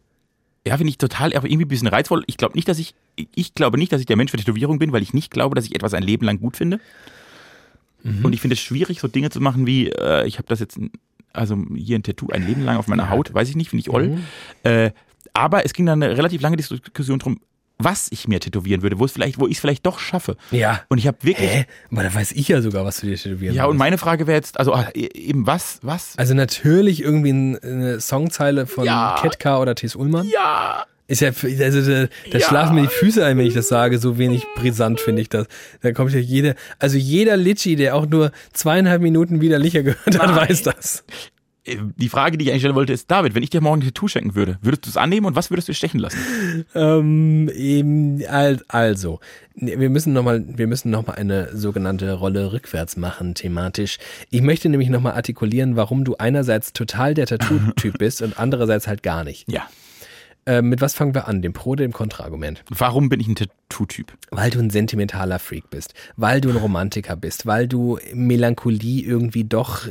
[0.66, 2.22] ja, finde ich total aber irgendwie ein bisschen reizvoll.
[2.26, 2.94] Ich glaube nicht, dass ich,
[3.35, 5.64] ich glaube nicht, dass ich der Mensch für Tätowierung bin, weil ich nicht glaube, dass
[5.64, 6.78] ich etwas ein Leben lang gut finde.
[8.24, 10.78] Und ich finde es schwierig, so Dinge zu machen wie, äh, ich habe das jetzt,
[11.33, 13.90] also hier ein Tattoo ein Leben lang auf meiner Haut, weiß ich nicht, finde ich
[13.90, 14.18] oll.
[14.64, 14.90] Äh,
[15.35, 17.40] aber es ging dann eine relativ lange Diskussion drum,
[17.85, 20.37] was ich mir tätowieren würde, wo es vielleicht, wo ich es vielleicht doch schaffe.
[20.51, 20.81] Ja.
[20.88, 21.49] Und ich habe wirklich.
[21.51, 21.66] Hä?
[21.90, 23.79] Aber da weiß ich ja sogar, was du dir tätowieren Ja, und würdest.
[23.79, 26.16] meine Frage wäre jetzt, also ah, eben was, was?
[26.18, 29.18] Also natürlich irgendwie ein- eine Songzeile von Ja.
[29.21, 29.97] Ketka oder T.S.
[29.97, 30.29] Ullmann.
[30.29, 32.47] Ja, Ist ja, also da, da Ja.
[32.47, 33.99] schlafen mir die Füße ein, wenn ich das sage.
[33.99, 35.47] So wenig brisant finde ich das.
[35.83, 40.29] Da kommt ja jeder, also jeder Litschi, der auch nur zweieinhalb Minuten widerlicher gehört hat,
[40.31, 40.37] Nein.
[40.49, 41.05] weiß das.
[41.64, 43.85] Äh, die Frage, die ich eigentlich stellen wollte, ist, David, wenn ich dir morgen ein
[43.85, 46.18] Tattoo schenken würde, würdest du es annehmen und was würdest du stechen lassen?
[46.75, 48.22] Ähm,
[48.68, 49.20] also,
[49.55, 53.98] wir müssen nochmal, wir müssen noch mal eine sogenannte Rolle rückwärts machen, thematisch.
[54.31, 59.03] Ich möchte nämlich nochmal artikulieren, warum du einerseits total der Tattoo-Typ bist und andererseits halt
[59.03, 59.51] gar nicht.
[59.51, 59.68] Ja.
[60.44, 61.40] Ähm, mit was fangen wir an?
[61.40, 62.64] Dem Pro- oder dem Kontraargument?
[62.68, 64.12] Warum bin ich ein Tattoo-Typ?
[64.31, 69.44] Weil du ein sentimentaler Freak bist, weil du ein Romantiker bist, weil du Melancholie irgendwie
[69.44, 69.87] doch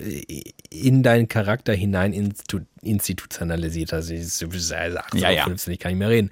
[0.69, 4.09] in deinen Charakter hinein institu institutionalisiert hast.
[4.09, 5.43] Ich sag's Ja, ja.
[5.45, 6.31] 15, ich kann nicht mehr reden.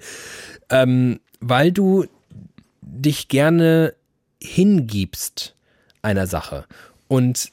[0.68, 2.06] Ähm, weil du
[2.82, 3.94] dich gerne
[4.42, 5.54] hingibst
[6.02, 6.66] einer Sache.
[7.08, 7.52] Und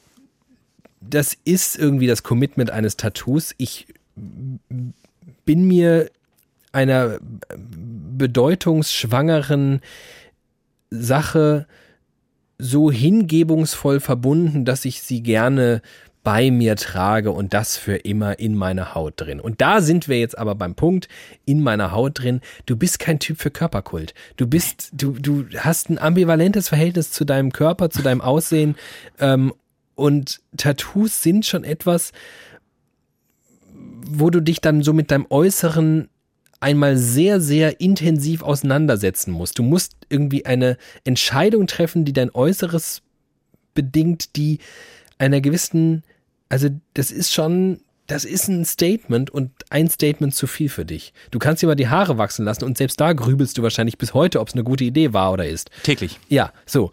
[0.99, 3.53] das ist irgendwie das Commitment eines Tattoos.
[3.57, 3.87] Ich
[5.45, 6.09] bin mir
[6.71, 7.19] einer
[7.55, 9.81] bedeutungsschwangeren
[10.89, 11.67] Sache
[12.57, 15.81] so hingebungsvoll verbunden, dass ich sie gerne
[16.27, 19.39] bei mir trage und das für immer in meiner Haut drin.
[19.39, 21.07] Und da sind wir jetzt aber beim Punkt,
[21.45, 24.13] in meiner Haut drin, du bist kein Typ für Körperkult.
[24.35, 28.75] Du bist, du, du hast ein ambivalentes Verhältnis zu deinem Körper, zu deinem Aussehen.
[29.19, 29.53] Ähm,
[29.95, 32.11] und Tattoos sind schon etwas,
[33.73, 36.09] wo du dich dann so mit deinem Äußeren
[36.59, 39.59] einmal sehr, sehr intensiv auseinandersetzen musst.
[39.59, 43.01] Du musst irgendwie eine Entscheidung treffen, die dein Äußeres
[43.73, 44.59] bedingt, die
[45.17, 46.03] einer gewissen,
[46.49, 51.13] also das ist schon, das ist ein Statement und ein Statement zu viel für dich.
[51.31, 54.13] Du kannst dir mal die Haare wachsen lassen und selbst da grübelst du wahrscheinlich bis
[54.13, 55.69] heute, ob es eine gute Idee war oder ist.
[55.83, 56.19] Täglich.
[56.29, 56.91] Ja, so.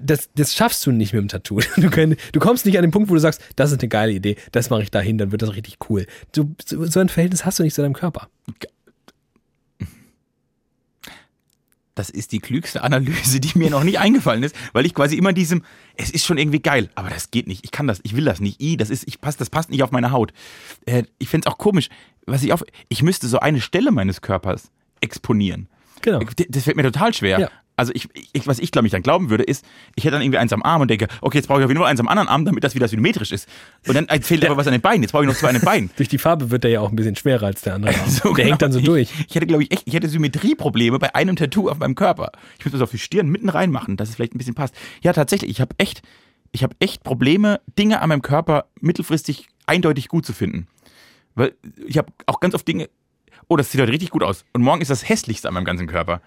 [0.00, 1.60] Das, das schaffst du nicht mit dem Tattoo.
[1.76, 4.12] Du, kann, du kommst nicht an den Punkt, wo du sagst, das ist eine geile
[4.12, 6.06] Idee, das mache ich dahin, dann wird das richtig cool.
[6.32, 8.28] Du, so, so ein Verhältnis hast du nicht zu deinem Körper.
[11.96, 15.32] Das ist die klügste Analyse, die mir noch nicht eingefallen ist, weil ich quasi immer
[15.32, 15.64] diesem,
[15.96, 18.38] es ist schon irgendwie geil, aber das geht nicht, ich kann das, ich will das
[18.38, 20.32] nicht, I, das ist, ich pass, das passt nicht auf meine Haut.
[20.84, 21.88] Äh, ich find's auch komisch,
[22.26, 25.68] was ich auf, ich müsste so eine Stelle meines Körpers exponieren.
[26.02, 26.20] Genau.
[26.48, 27.40] Das fällt mir total schwer.
[27.40, 27.50] Ja.
[27.76, 30.38] Also ich, ich, was ich glaube ich dann glauben würde, ist, ich hätte dann irgendwie
[30.38, 32.28] eins am Arm und denke, okay, jetzt brauche ich auf jeden Fall eins am anderen
[32.28, 33.48] Arm, damit das wieder symmetrisch ist.
[33.86, 35.02] Und dann fehlt aber was an den Beinen.
[35.02, 35.90] Jetzt brauche ich noch zwei an den Beinen.
[35.96, 37.94] Durch die Farbe wird der ja auch ein bisschen schwerer als der andere.
[38.00, 38.08] Arm.
[38.08, 38.48] So, der genau.
[38.48, 39.10] hängt dann so ich, durch.
[39.28, 42.32] Ich hätte, glaube ich, echt, ich hätte Symmetrieprobleme bei einem Tattoo auf meinem Körper.
[42.58, 44.74] Ich müsste das auf die Stirn mitten reinmachen, dass es vielleicht ein bisschen passt.
[45.02, 46.02] Ja, tatsächlich, ich habe echt,
[46.52, 50.68] ich habe echt Probleme, Dinge an meinem Körper mittelfristig eindeutig gut zu finden.
[51.34, 51.54] Weil
[51.86, 52.88] ich habe auch ganz oft Dinge,
[53.48, 54.44] oh, das sieht heute richtig gut aus.
[54.52, 56.22] Und morgen ist das hässlichste an meinem ganzen Körper.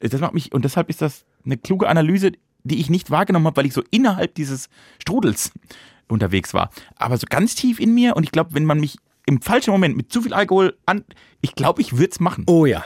[0.00, 2.32] Das macht mich, und deshalb ist das eine kluge Analyse,
[2.64, 4.68] die ich nicht wahrgenommen habe, weil ich so innerhalb dieses
[5.00, 5.52] Strudels
[6.08, 6.70] unterwegs war.
[6.96, 9.96] Aber so ganz tief in mir, und ich glaube, wenn man mich im falschen Moment
[9.96, 11.04] mit zu viel Alkohol an,
[11.40, 12.44] ich glaube, ich würde es machen.
[12.48, 12.84] Oh ja.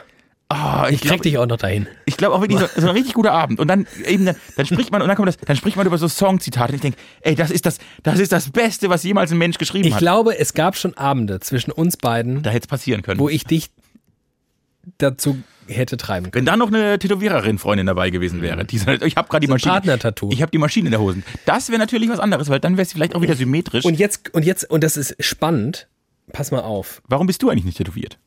[0.51, 1.87] Ah, Ich krieg glaub, dich auch noch dahin.
[2.05, 3.59] ich glaube auch wirklich so, so ein richtig guter Abend.
[3.61, 5.97] Und dann eben, dann, dann spricht man, und dann kommt das, dann spricht man über
[5.97, 6.73] so Songzitate.
[6.73, 9.57] Und ich denke, ey, das ist das, das ist das Beste, was jemals ein Mensch
[9.57, 10.01] geschrieben Ich hat.
[10.01, 13.19] glaube, es gab schon Abende zwischen uns beiden, Da hätte es passieren können.
[13.21, 13.71] wo ich dich
[14.99, 16.47] dazu hätte treiben können.
[16.47, 19.51] Wenn da noch eine Tätowiererin Freundin dabei gewesen wäre, die sagt, ich habe gerade die
[19.51, 20.31] Maschine, Partner-Tattoo.
[20.33, 21.25] ich habe die Maschine in der Hosen.
[21.47, 23.85] Das wäre natürlich was anderes, weil dann wäre es vielleicht auch wieder symmetrisch.
[23.85, 25.89] Und jetzt, und jetzt, und das ist spannend,
[26.33, 28.19] pass mal auf, Warum bist du eigentlich nicht tätowiert?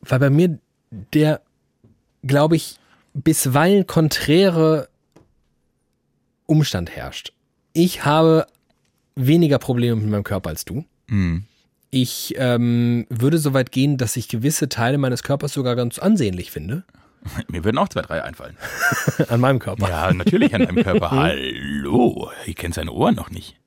[0.00, 0.58] weil bei mir
[1.14, 1.40] der,
[2.24, 2.78] glaube ich,
[3.14, 4.88] bisweilen konträre
[6.46, 7.32] Umstand herrscht.
[7.72, 8.46] Ich habe
[9.14, 10.84] weniger Probleme mit meinem Körper als du.
[11.08, 11.44] Hm.
[11.94, 16.50] Ich ähm, würde so weit gehen, dass ich gewisse Teile meines Körpers sogar ganz ansehnlich
[16.50, 16.84] finde.
[17.48, 18.56] Mir würden auch zwei, drei einfallen.
[19.28, 19.90] An meinem Körper.
[19.90, 21.10] Ja, natürlich an deinem Körper.
[21.10, 23.60] Hallo, ich kenne seine Ohren noch nicht.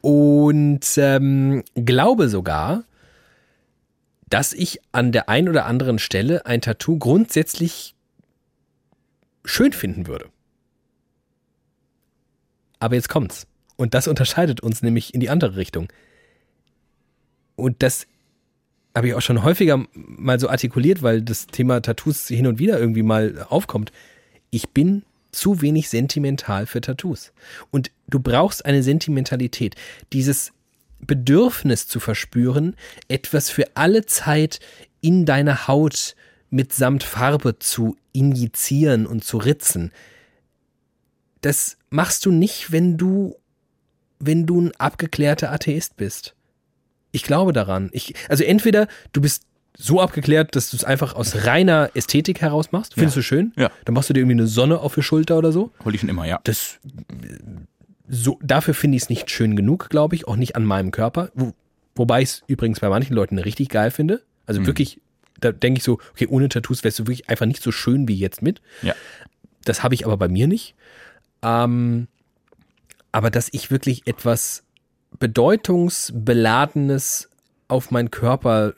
[0.00, 2.84] Und ähm, glaube sogar,
[4.28, 7.96] dass ich an der einen oder anderen Stelle ein Tattoo grundsätzlich
[9.44, 10.26] schön finden würde.
[12.78, 13.48] Aber jetzt kommt's.
[13.74, 15.88] Und das unterscheidet uns nämlich in die andere Richtung.
[17.56, 18.06] Und das
[18.94, 22.78] habe ich auch schon häufiger mal so artikuliert, weil das Thema Tattoos hin und wieder
[22.78, 23.92] irgendwie mal aufkommt.
[24.50, 27.32] Ich bin zu wenig sentimental für Tattoos.
[27.70, 29.74] Und du brauchst eine Sentimentalität.
[30.12, 30.52] Dieses
[31.00, 32.74] Bedürfnis zu verspüren,
[33.08, 34.60] etwas für alle Zeit
[35.00, 36.16] in deine Haut
[36.50, 39.92] mitsamt Farbe zu injizieren und zu ritzen.
[41.42, 43.36] Das machst du nicht, wenn du,
[44.18, 46.35] wenn du ein abgeklärter Atheist bist.
[47.16, 47.88] Ich glaube daran.
[47.92, 49.42] Ich, also entweder du bist
[49.78, 52.94] so abgeklärt, dass du es einfach aus reiner Ästhetik heraus machst.
[52.94, 53.20] Findest Ja.
[53.20, 53.52] du schön?
[53.56, 53.70] Ja.
[53.84, 55.70] Dann machst du dir irgendwie eine Sonne auf die Schulter oder so.
[55.84, 56.40] Hol ich schon immer, ja.
[56.44, 56.78] Das
[58.08, 61.30] so, dafür finde ich es nicht schön genug, glaube ich, auch nicht an meinem Körper.
[61.34, 61.52] Wo,
[61.94, 64.22] wobei ich es übrigens bei manchen Leuten richtig geil finde.
[64.46, 64.66] Also Mhm.
[64.66, 65.00] wirklich,
[65.40, 68.14] da denke ich so, okay, ohne Tattoos wärst du wirklich einfach nicht so schön wie
[68.14, 68.62] jetzt mit.
[68.82, 68.94] Ja.
[69.64, 70.74] Das habe ich aber bei mir nicht.
[71.42, 72.06] Ähm,
[73.12, 74.62] aber dass ich wirklich etwas
[75.18, 77.28] bedeutungsbeladenes
[77.68, 78.74] auf meinen Körper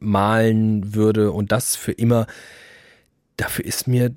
[0.00, 2.26] malen würde und das für immer,
[3.36, 4.14] dafür ist mir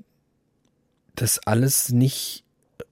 [1.15, 2.43] das alles nicht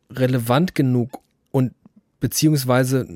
[0.10, 1.20] relevant genug
[1.52, 1.74] und
[2.20, 3.08] beziehungsweise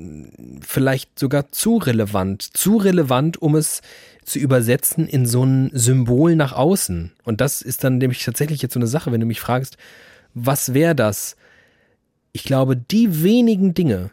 [0.60, 2.42] vielleicht sogar zu relevant.
[2.42, 3.82] Zu relevant, um es
[4.24, 7.12] zu übersetzen in so ein Symbol nach außen.
[7.24, 9.76] Und das ist dann nämlich tatsächlich jetzt so eine Sache, wenn du mich fragst,
[10.34, 11.36] was wäre das?
[12.32, 14.10] Ich glaube, die wenigen Dinge,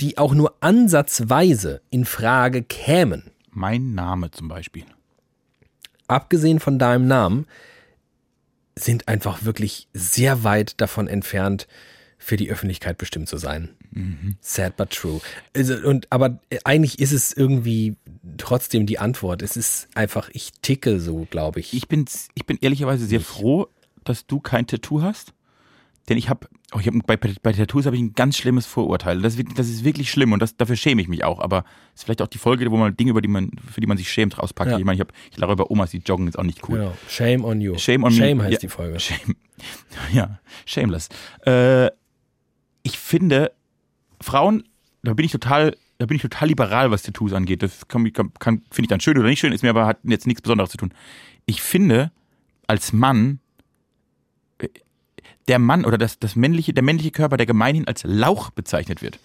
[0.00, 4.84] die auch nur ansatzweise in Frage kämen, Mein Name zum Beispiel.
[6.08, 7.46] abgesehen von deinem Namen,
[8.78, 11.66] sind einfach wirklich sehr weit davon entfernt,
[12.18, 13.70] für die Öffentlichkeit bestimmt zu sein.
[14.40, 15.20] Sad but true.
[15.54, 17.96] Also, und, aber eigentlich ist es irgendwie
[18.36, 19.42] trotzdem die Antwort.
[19.42, 21.72] Es ist einfach, ich ticke so, glaube ich.
[21.72, 22.04] Ich bin,
[22.34, 23.68] ich bin ehrlicherweise sehr froh,
[24.04, 25.32] dass du kein Tattoo hast.
[26.08, 29.20] Denn ich habe, oh, ich hab, bei, bei Tattoos habe ich ein ganz schlimmes Vorurteil.
[29.22, 31.40] Das ist, wirklich- das ist wirklich schlimm und das, dafür schäme ich mich auch.
[31.40, 31.64] Aber
[31.94, 33.96] es ist vielleicht auch die Folge, wo man Dinge, über die man, für die man
[33.96, 34.70] sich schämt, rauspackt.
[34.70, 34.78] Ja.
[34.78, 36.78] Ich meine, ich, hab, ich lache über Omas, die joggen, ist auch nicht cool.
[36.78, 36.96] Genau.
[37.08, 37.76] Shame on you.
[37.76, 38.18] Shame on me.
[38.18, 38.58] Shame heißt Ja.
[38.60, 39.00] die Folge.
[39.00, 39.34] Shame.
[40.12, 41.08] Ja, shameless.
[41.46, 41.86] Äh,
[42.82, 43.52] ich finde,
[44.20, 44.64] Frauen,
[45.02, 47.62] da bin ich total, da bin ich total liberal, was Tattoos angeht.
[47.62, 48.28] Das kann, kann,
[48.70, 50.76] finde ich dann schön oder nicht schön, ist mir aber hat jetzt nichts Besonderes zu
[50.76, 50.92] tun.
[51.46, 52.12] Ich finde,
[52.66, 53.40] als Mann,
[55.48, 59.18] der Mann oder das, das männliche, der männliche Körper, der gemeinhin als Lauch bezeichnet wird,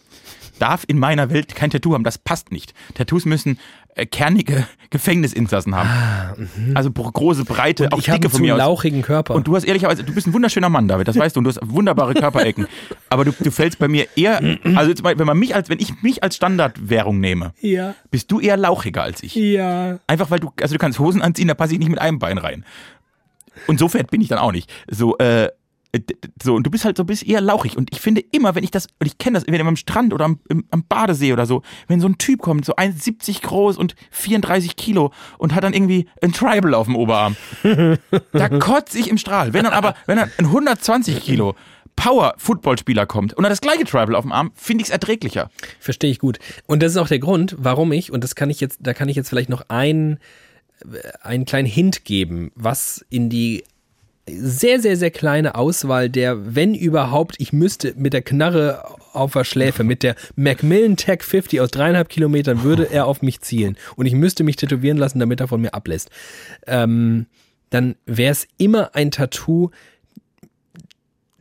[0.60, 2.04] darf in meiner Welt kein Tattoo haben.
[2.04, 2.74] Das passt nicht.
[2.94, 3.58] Tattoos müssen
[3.96, 6.50] äh, kernige Gefängnisinsassen haben.
[6.76, 8.60] Also bro- große, breite, Und auch ich dicke von mir aus.
[8.60, 9.34] lauchigen Körper.
[9.34, 11.50] Und du hast ehrlicherweise, du bist ein wunderschöner Mann, David, das weißt du, und du
[11.50, 12.68] hast wunderbare Körperecken.
[13.10, 14.40] Aber du, du fällst bei mir eher,
[14.76, 18.58] also wenn man mich als, wenn ich mich als Standardwährung nehme, ja, bist du eher
[18.58, 19.34] lauchiger als ich.
[19.34, 19.98] ja.
[20.08, 22.38] Einfach weil du, also du kannst Hosen anziehen, da passe ich nicht mit einem Bein
[22.38, 22.64] rein.
[23.68, 24.72] Und so fett bin ich dann auch nicht.
[24.90, 25.50] So, äh,
[26.42, 27.78] so, und du bist halt so bist eher lauchig.
[27.78, 30.14] Und ich finde immer, wenn ich das, und ich kenne das, wenn ich am Strand
[30.14, 33.78] oder am, im, am Badesee oder so, wenn so ein Typ kommt, so 1,70 groß
[33.78, 37.36] und 34 Kilo und hat dann irgendwie ein Tribal auf dem Oberarm,
[38.32, 39.54] da kotze ich im Strahl.
[39.54, 41.56] Wenn dann aber, wenn dann ein 120 Kilo
[41.98, 45.50] Power-Footballspieler kommt und hat das gleiche Tribal auf dem Arm, finde ich es erträglicher.
[45.80, 46.40] Verstehe ich gut.
[46.68, 49.10] Und das ist auch der Grund, warum ich, und das kann ich jetzt, da kann
[49.10, 50.20] ich jetzt vielleicht noch ein,
[51.22, 53.64] einen kleinen Hint geben, was in die
[54.40, 59.44] sehr, sehr, sehr kleine Auswahl der, wenn überhaupt, ich müsste mit der Knarre auf der
[59.44, 64.06] Schläfe, mit der Macmillan Tech 50 aus dreieinhalb Kilometern würde er auf mich zielen und
[64.06, 66.10] ich müsste mich tätowieren lassen, damit er von mir ablässt.
[66.68, 67.26] Ähm,
[67.70, 69.72] dann wäre es immer ein Tattoo,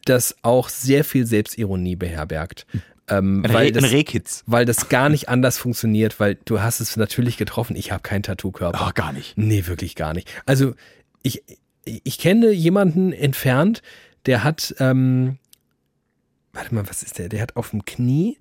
[0.05, 2.67] das auch sehr viel Selbstironie beherbergt.
[3.09, 4.45] Ähm, Ein, weil ein das, Rehkitz.
[4.47, 7.75] weil das gar nicht anders funktioniert, weil du hast es natürlich getroffen.
[7.75, 8.87] Ich habe keinen Tattoo-Körper.
[8.89, 9.37] Oh, gar nicht.
[9.37, 10.29] Nee, wirklich gar nicht.
[10.47, 10.75] Also
[11.23, 11.43] ich,
[11.85, 13.83] ich kenne jemanden entfernt,
[14.27, 15.39] der hat, ähm,
[16.53, 17.29] warte mal, was ist der?
[17.29, 18.39] Der hat auf dem Knie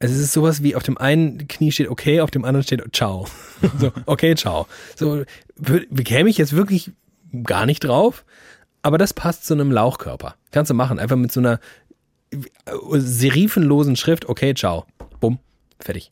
[0.00, 2.82] Also es ist sowas wie auf dem einen Knie steht okay, auf dem anderen steht
[2.92, 3.28] ciao.
[3.78, 4.66] so, okay, ciao.
[4.96, 5.24] So
[5.56, 6.90] bekäme ich jetzt wirklich
[7.44, 8.24] gar nicht drauf,
[8.82, 10.34] aber das passt zu einem Lauchkörper.
[10.50, 11.60] Kannst du machen, einfach mit so einer
[12.32, 12.38] äh,
[12.94, 14.86] serifenlosen Schrift, okay, ciao.
[15.20, 15.38] Bumm,
[15.78, 16.10] fertig.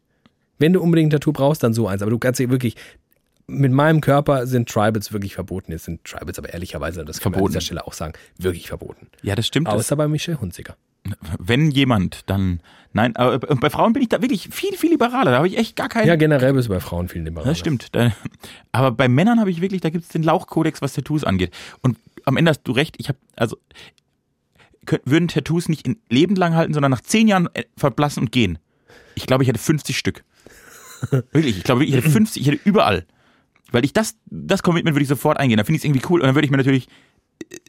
[0.58, 2.02] Wenn du unbedingt ein Tattoo brauchst, dann so eins.
[2.02, 2.76] Aber du kannst dir wirklich,
[3.50, 5.72] mit meinem Körper sind Tribals wirklich verboten.
[5.72, 9.08] Jetzt sind Tribals aber ehrlicherweise, das kann man an dieser Stelle auch sagen, wirklich verboten.
[9.22, 9.68] Ja, das stimmt.
[9.68, 10.76] Das, Außer bei Michelle Hunziker.
[11.38, 12.60] wenn jemand, dann.
[12.92, 15.30] Nein, aber bei Frauen bin ich da wirklich viel, viel liberaler.
[15.30, 16.08] Da habe ich echt gar keinen.
[16.08, 17.50] Ja, generell bist du bei Frauen viel liberaler.
[17.50, 17.90] Das stimmt.
[18.72, 21.54] Aber bei Männern habe ich wirklich, da gibt es den Lauchkodex, was Tattoos angeht.
[21.82, 23.56] Und am Ende hast du recht, ich habe, also
[25.04, 28.58] würden Tattoos nicht ein Leben lang halten, sondern nach zehn Jahren äh, verblassen und gehen.
[29.14, 30.24] Ich glaube, ich hätte 50 Stück.
[31.32, 33.06] Wirklich, ich glaube, ich hätte 50, ich hätte überall.
[33.72, 35.58] Weil ich das, das Commitment würde ich sofort eingehen.
[35.58, 36.20] Da finde ich es irgendwie cool.
[36.20, 36.88] Und dann würde ich mir natürlich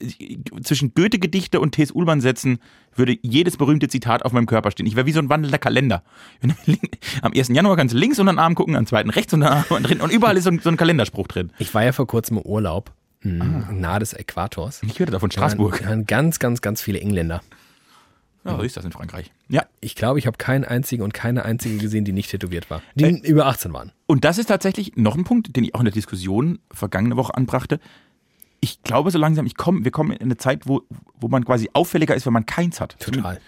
[0.01, 1.91] äh, zwischen Goethe-Gedichte und T.S.
[1.91, 2.59] Ullmann setzen,
[2.95, 4.85] würde jedes berühmte Zitat auf meinem Körper stehen.
[4.85, 6.03] Ich wäre wie so ein wandelnder Kalender.
[7.21, 7.49] Am 1.
[7.49, 9.01] Januar kannst du links unter den Arm gucken, am 2.
[9.03, 11.51] rechts unter den Arm drin und überall ist so ein, so ein Kalenderspruch drin.
[11.59, 12.91] Ich war ja vor kurzem im Urlaub,
[13.21, 14.81] mh, nahe des Äquators.
[14.83, 15.79] Ich hörte da von Straßburg.
[15.81, 17.41] da waren ganz, ganz, ganz viele Engländer.
[18.43, 19.31] Ja, so ist das in Frankreich.
[19.49, 19.65] Ja.
[19.81, 22.81] Ich glaube, ich habe keinen einzigen und keine einzige gesehen, die nicht tätowiert war.
[22.95, 23.91] Die über 18 waren.
[24.07, 27.35] Und das ist tatsächlich noch ein Punkt, den ich auch in der Diskussion vergangene Woche
[27.35, 27.79] anbrachte.
[28.59, 30.81] Ich glaube so langsam, ich komme, wir kommen in eine Zeit, wo,
[31.15, 32.97] wo man quasi auffälliger ist, wenn man keins hat.
[32.99, 33.39] Total.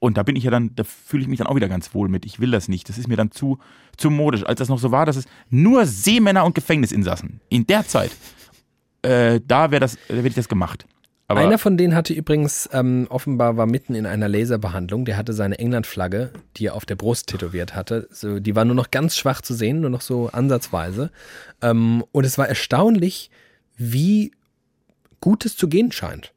[0.00, 2.08] Und da bin ich ja dann, da fühle ich mich dann auch wieder ganz wohl
[2.08, 2.26] mit.
[2.26, 2.88] Ich will das nicht.
[2.88, 3.58] Das ist mir dann zu,
[3.96, 4.44] zu modisch.
[4.44, 8.10] Als das noch so war, dass es nur Seemänner und Gefängnisinsassen in der Zeit,
[9.02, 10.86] äh, da wäre das, da hätte ich das gemacht.
[11.28, 15.32] Aber Einer von denen hatte übrigens, ähm, offenbar war mitten in einer Laserbehandlung, der hatte
[15.32, 18.06] seine England-Flagge, die er auf der Brust tätowiert hatte.
[18.12, 21.10] So, die war nur noch ganz schwach zu sehen, nur noch so ansatzweise.
[21.62, 23.30] Ähm, und es war erstaunlich,
[23.76, 24.30] wie
[25.20, 26.32] gut es zu gehen scheint.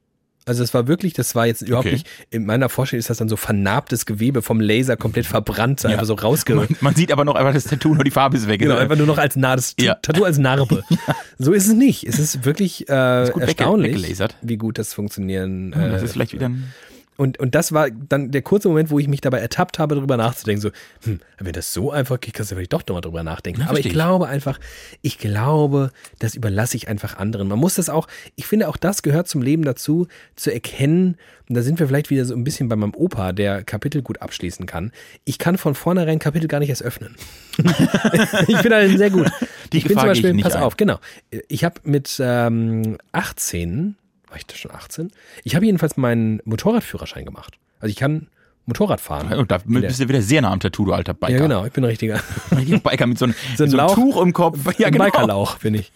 [0.49, 1.93] Also es war wirklich, das war jetzt überhaupt Okay.
[1.97, 6.05] nicht, in meiner Vorstellung ist das dann so vernarbtes Gewebe vom Laser komplett verbrannt, einfach
[6.05, 6.71] so rausgerückt.
[6.71, 8.59] man, man sieht aber noch einfach das Tattoo, nur die Farbe ist weg.
[8.59, 9.93] Genau, einfach nur noch als Nar das Ja.
[9.95, 10.83] Tattoo als Narbe.
[11.41, 12.03] So ist es nicht.
[12.05, 15.71] Es ist wirklich äh, gut wegge- erstaunlich, wie gut das funktionieren.
[15.73, 16.73] Ja, das äh, ist vielleicht wieder ein
[17.19, 20.15] und, und das war dann der kurze Moment, wo ich mich dabei ertappt habe, darüber
[20.15, 20.61] nachzudenken.
[20.61, 20.71] So,
[21.03, 23.59] hm, wenn das so einfach geht, kannst du vielleicht doch nochmal drüber nachdenken.
[23.59, 24.57] Ja, Aber ich glaube einfach,
[25.01, 27.49] ich glaube, das überlasse ich einfach anderen.
[27.49, 28.07] Man muss das auch,
[28.37, 30.07] ich finde auch das gehört zum Leben dazu,
[30.37, 31.17] zu erkennen,
[31.49, 34.21] und da sind wir vielleicht wieder so ein bisschen bei meinem Opa, der Kapitel gut
[34.21, 34.91] abschließen kann.
[35.25, 37.15] Ich kann von vornherein Kapitel gar nicht erst öffnen.
[37.57, 39.29] ich bin halt sehr gut.
[39.73, 40.61] Die ich bin zum Beispiel, nicht pass ein.
[40.61, 40.99] auf, genau.
[41.47, 43.95] Ich habe mit ähm, 18,
[44.29, 45.11] war ich da schon 18?
[45.43, 47.57] Ich habe jedenfalls meinen Motorradführerschein gemacht.
[47.79, 48.27] Also ich kann
[48.65, 49.33] Motorrad fahren.
[49.33, 51.33] Und da bist du wieder sehr nah am Tattoo, du alter Biker.
[51.33, 52.21] Ja, genau, ich bin ein richtiger.
[52.51, 53.95] Ein Biker mit so einem, So ein mit so einem.
[53.95, 54.59] Tuch im Kopf.
[54.77, 55.05] Ja, ein genau.
[55.05, 55.91] Bikerlauch bin ich.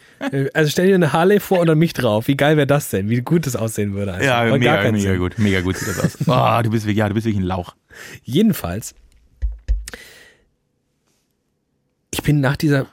[0.53, 2.27] Also stell dir eine Harley vor und dann mich drauf.
[2.27, 3.09] Wie geil wäre das denn?
[3.09, 4.13] Wie gut das aussehen würde.
[4.13, 4.25] einfach.
[4.25, 5.19] Ja, gar mega, mega Sinn.
[5.19, 5.37] gut.
[5.37, 6.17] Mega gut sieht das aus.
[6.27, 7.75] Oh, du bist ja, du bist wirklich ein Lauch.
[8.23, 8.95] Jedenfalls,
[12.11, 12.87] ich bin nach dieser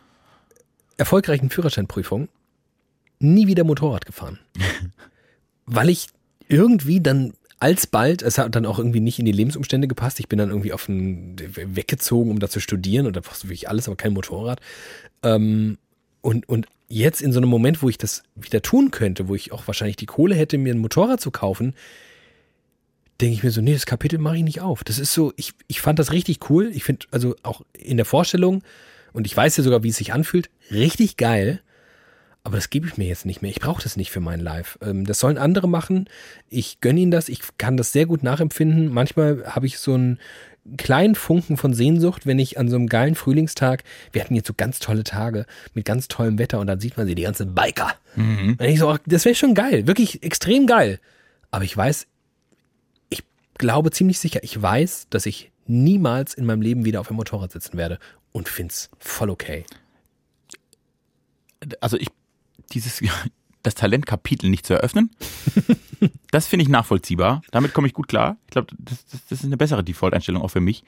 [0.99, 2.29] erfolgreichen Führerscheinprüfung
[3.19, 4.39] nie wieder Motorrad gefahren.
[5.73, 6.09] Weil ich
[6.49, 10.19] irgendwie dann alsbald, es hat dann auch irgendwie nicht in die Lebensumstände gepasst.
[10.19, 13.49] Ich bin dann irgendwie auf ein, weggezogen, um da zu studieren und da brauchst du
[13.49, 14.61] wirklich alles, aber kein Motorrad.
[15.23, 15.79] Ähm,
[16.23, 19.53] und, und jetzt in so einem Moment, wo ich das wieder tun könnte, wo ich
[19.53, 21.75] auch wahrscheinlich die Kohle hätte, mir ein Motorrad zu kaufen,
[23.21, 24.83] denke ich mir so, nee, das Kapitel mache ich nicht auf.
[24.83, 26.71] Das ist so, ich, ich fand das richtig cool.
[26.75, 28.63] Ich finde, also auch in der Vorstellung,
[29.13, 31.61] und ich weiß ja sogar, wie es sich anfühlt, richtig geil.
[32.43, 33.51] Aber das gebe ich mir jetzt nicht mehr.
[33.51, 34.79] Ich brauche das nicht für mein Live.
[34.83, 36.09] Ähm, das sollen andere machen.
[36.49, 37.29] Ich gönne ihnen das.
[37.29, 38.89] Ich kann das sehr gut nachempfinden.
[38.93, 40.19] Manchmal habe ich so einen
[40.77, 43.83] kleinen Funken von Sehnsucht, wenn ich an so einem geilen Frühlingstag,
[44.13, 47.07] wir hatten jetzt so ganz tolle Tage mit ganz tollem Wetter und dann sieht man
[47.07, 47.95] sie, die ganzen Biker.
[48.59, 49.87] Und ich so, das wäre schon geil.
[49.87, 51.01] Wirklich extrem geil.
[51.51, 52.07] Aber ich weiß,
[53.09, 53.25] ich
[53.59, 57.53] glaube ziemlich sicher, ich weiß, dass ich niemals in meinem Leben wieder auf einem Motorrad
[57.53, 57.99] sitzen werde
[58.33, 59.65] und find's voll okay.
[61.81, 62.09] Also ich,
[62.73, 63.03] dieses,
[63.63, 65.11] das Talentkapitel nicht zu eröffnen,
[66.31, 67.43] das finde ich nachvollziehbar.
[67.51, 68.37] Damit komme ich gut klar.
[68.47, 70.85] Ich glaube, das, das, das ist eine bessere Default-Einstellung auch für mich.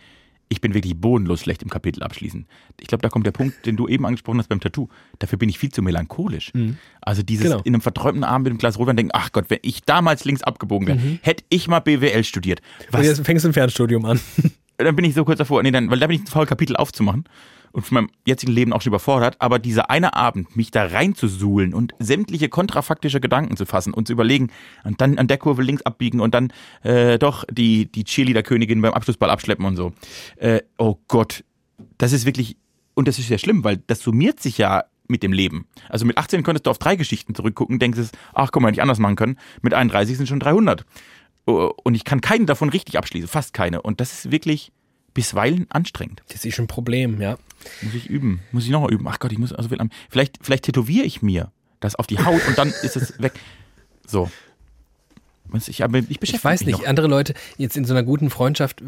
[0.49, 2.47] Ich bin wirklich bodenlos schlecht im Kapitel abschließen.
[2.79, 4.89] Ich glaube, da kommt der Punkt, den du eben angesprochen hast beim Tattoo.
[5.19, 6.53] Dafür bin ich viel zu melancholisch.
[7.01, 7.63] Also dieses Genau.
[7.65, 10.43] in einem verträumten Abend mit einem Glas Rotwein denken, ach Gott, wenn ich damals links
[10.43, 12.61] abgebogen wäre, hätte ich mal BWL studiert.
[12.81, 14.21] Und Was jetzt fängst du ein Fernstudium an.
[14.77, 16.77] dann bin ich so kurz davor, nee, dann, weil da bin ich zu faul, Kapitel
[16.77, 17.25] aufzumachen
[17.73, 21.75] und von meinem jetzigen Leben auch schon überfordert, aber dieser eine Abend, mich da reinzusuhlen
[21.75, 24.51] und sämtliche kontrafaktische Gedanken zu fassen und zu überlegen
[24.85, 26.53] und dann an der Kurve links abbiegen und dann
[26.83, 29.93] äh, doch die, die Cheerleader-Königin beim Abschlussball abschleppen und so.
[30.37, 31.45] Äh, oh Gott,
[31.99, 32.57] das ist wirklich,
[32.95, 35.67] und das ist ja schlimm, weil das summiert sich ja mit dem Leben.
[35.89, 38.83] Also mit 18 könntest du auf drei Geschichten zurückgucken, denkst es, ach mal, hätte ich
[38.83, 39.39] anders machen können.
[39.61, 40.85] Mit 31 sind schon 300.
[41.47, 43.83] Oh, Und ich kann keinen davon richtig abschließen, fast keine.
[43.83, 44.73] Und das ist wirklich,
[45.15, 46.23] bisweilen anstrengend.
[46.29, 47.39] Das ist schon ein Problem, ja.
[47.83, 48.41] Muss ich üben.
[48.51, 49.07] Muss ich noch mal üben.
[49.09, 49.91] Ach Gott, ich muss also viel am.
[50.11, 53.33] Vielleicht, vielleicht tätowiere ich mir das auf die Haut und dann ist es weg.
[54.07, 54.31] So.
[55.67, 58.31] Ich, aber ich beschäftige Ich weiß mich nicht, andere Leute jetzt in so einer guten
[58.31, 58.83] Freundschaft,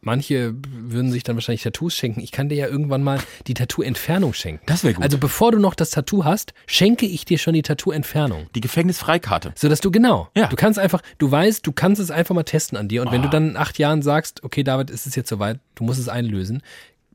[0.00, 2.20] manche würden sich dann wahrscheinlich Tattoos schenken.
[2.20, 4.62] Ich kann dir ja irgendwann mal die Tattoo-Entfernung schenken.
[4.66, 5.02] Das wäre gut.
[5.04, 8.48] Also bevor du noch das Tattoo hast, schenke ich dir schon die Tattoo-Entfernung.
[8.54, 9.52] die Gefängnisfreikarte.
[9.56, 10.48] So dass du genau, Ja.
[10.48, 13.02] du kannst einfach, du weißt, du kannst es einfach mal testen an dir.
[13.02, 15.84] Und wenn du dann in acht Jahren sagst, okay, David, ist es jetzt soweit, du
[15.84, 16.62] musst es einlösen,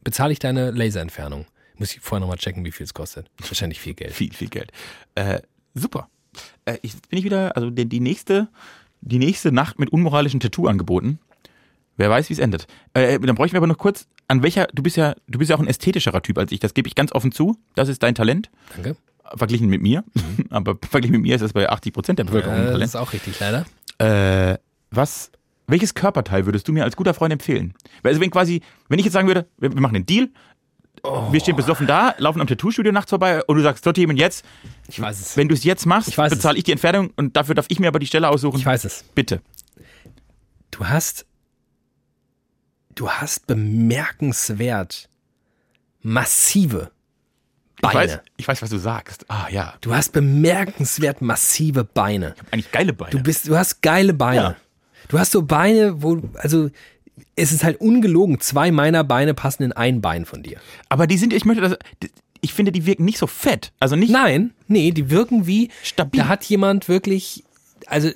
[0.04, 1.46] bezahle ich deine Laserentfernung.
[1.76, 3.28] Muss ich vorher nochmal checken, wie viel es kostet.
[3.40, 4.14] Wahrscheinlich viel Geld.
[4.14, 4.72] Viel, viel Geld.
[5.16, 5.42] Äh,
[5.74, 6.10] super.
[6.66, 8.48] Äh, ich bin ich wieder, also die, die nächste,
[9.02, 11.20] die nächste Nacht mit unmoralischen Tattoo-Angeboten.
[11.98, 12.68] Wer weiß, wie es endet.
[12.94, 15.56] Äh, dann bräuchten wir aber noch kurz, an welcher, du bist ja, du bist ja
[15.56, 17.58] auch ein ästhetischerer Typ als ich, das gebe ich ganz offen zu.
[17.76, 18.50] Das ist dein Talent.
[18.76, 18.96] Danke.
[19.36, 20.04] Verglichen mit mir.
[20.50, 22.88] Aber verglichen mit mir ist das bei 80 Prozent der Bevölkerung ein Äh, das Talent.
[22.90, 23.66] ist auch richtig, leider.
[24.00, 24.58] Äh,
[24.90, 25.32] was,
[25.68, 27.74] welches Körperteil würdest du mir als guter Freund empfehlen?
[28.04, 30.30] Weil, Also wenn quasi, wenn ich jetzt sagen würde, wir, wir machen einen Deal,
[31.32, 34.46] wir stehen besoffen da, laufen am Tattoo-Studio nachts vorbei und du sagst, Totti, jetzt,
[34.88, 35.38] Ich weiß es.
[35.38, 37.88] wenn du es jetzt machst, Ich bezahle ich die Entfernung und dafür darf ich mir
[37.88, 38.58] aber die Stelle aussuchen.
[38.60, 39.04] Ich weiß es.
[39.16, 39.42] Bitte.
[40.70, 41.26] Du hast,
[42.96, 45.10] du hast bemerkenswert
[46.04, 46.92] massive
[47.78, 47.96] Ich Beine.
[47.96, 49.26] weiß, ich weiß, was du sagst.
[49.30, 52.36] Ah ja, Du hast bemerkenswert massive Beine.
[52.52, 53.12] eigentlich geile Beine.
[53.12, 54.42] Du bist, du hast geile Beine.
[54.42, 54.56] Ja.
[55.08, 56.70] Du hast so Beine, wo, also,
[57.36, 58.40] es ist halt ungelogen.
[58.40, 60.60] Zwei meiner Beine passen in ein Bein von dir.
[60.90, 61.78] aber die sind, ich möchte das,
[62.42, 63.72] ich finde, die wirken nicht so fett.
[63.80, 66.22] Also nicht, Nein, nee, die wirken wie, Stabil.
[66.22, 67.44] da hat jemand wirklich,
[67.86, 68.10] also,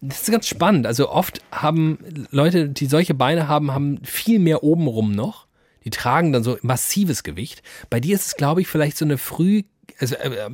[0.00, 0.86] das ist ganz spannend.
[0.86, 1.98] Also oft haben
[2.30, 5.46] Leute, die solche Beine haben, haben viel mehr obenrum noch.
[5.84, 7.62] Die tragen dann so massives Gewicht.
[7.88, 9.62] Bei dir ist es, glaube ich, vielleicht so eine früh,
[9.98, 10.50] also äh, äh,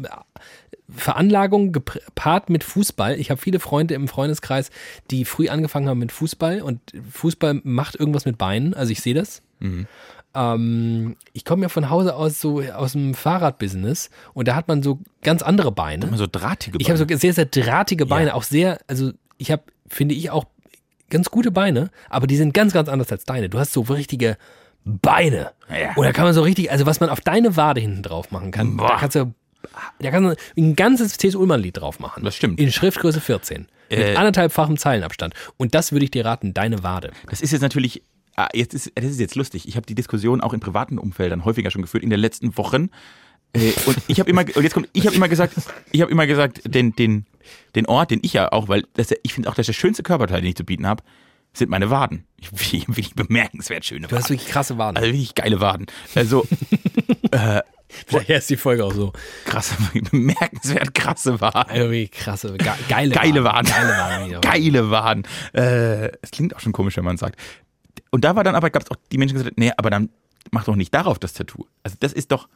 [0.95, 3.19] Veranlagung gepaart mit Fußball.
[3.21, 4.71] Ich habe viele Freunde im Freundeskreis,
[5.11, 6.81] die früh angefangen haben mit Fußball und
[7.13, 8.75] Fußball macht irgendwas mit Beinen.
[8.75, 9.43] Also ich sehe das.
[10.35, 14.83] Ähm, ich komme ja von Hause aus so aus dem Fahrradbusiness und da hat man
[14.83, 16.07] so ganz andere Beine.
[16.07, 17.19] immer so drahtige Ich habe so Beine.
[17.19, 18.35] sehr, sehr drahtige Beine, Ja.
[18.35, 20.45] auch sehr, also ich habe, finde ich, auch
[21.11, 23.49] ganz gute Beine, aber die sind ganz, ganz anders als deine.
[23.49, 24.37] Du hast so richtige
[24.85, 25.53] Beine.
[25.71, 25.95] Ja.
[25.97, 28.51] Und da kann man so richtig, also was man auf deine Wade hinten drauf machen
[28.51, 28.97] kann, da Boah.
[28.99, 29.33] kannst du,
[30.01, 31.35] da kannst du ein ganzes T.S.
[31.35, 32.25] Ullmann-Lied drauf machen.
[32.25, 32.59] Das stimmt.
[32.61, 33.69] In Schriftgröße 14.
[33.91, 34.15] Mit Äh.
[34.17, 35.35] anderthalbfachem Zeilenabstand.
[35.57, 37.11] Und das würde ich dir raten, deine Wade.
[37.29, 38.03] Das ist jetzt natürlich,
[38.37, 39.67] ah, jetzt ist, das ist jetzt lustig.
[39.69, 42.91] Ich habe die Diskussion auch in privaten Umfeldern häufiger schon geführt in den letzten Wochen.
[43.55, 45.55] Äh, und ich habe immer, und jetzt kommt, ich habe immer gesagt,
[45.91, 47.25] ich habe immer gesagt, den, den,
[47.75, 50.03] den Ort, den ich ja auch, weil das, ich finde auch, das ist der schönste
[50.03, 51.03] Körperteil, den ich zu bieten habe,
[51.59, 52.25] sind meine Waden.
[52.37, 54.31] Ich finde wirklich bemerkenswert schöne Du hast Waden.
[54.37, 54.97] wirklich krasse Waden.
[54.97, 55.87] Also wirklich geile Waden.
[56.15, 56.47] Also
[58.11, 59.13] Daher ist die Folge auch so.
[59.45, 59.75] krasse,
[60.11, 61.75] bemerkenswert krasse Waden.
[61.75, 63.71] Wirklich krasse, ge geile, Geile Waden.
[63.71, 64.41] Geile Waden.
[64.41, 65.27] Geile Waden.
[65.55, 67.39] Äh, es klingt auch schon komisch, wenn man sagt.
[68.11, 69.91] Und da war dann aber, gab es auch die Menschen, die gesagt haben, nee, aber
[69.91, 70.11] dann
[70.51, 71.65] mach doch nicht darauf das Tattoo.
[71.83, 72.49] Also das ist doch,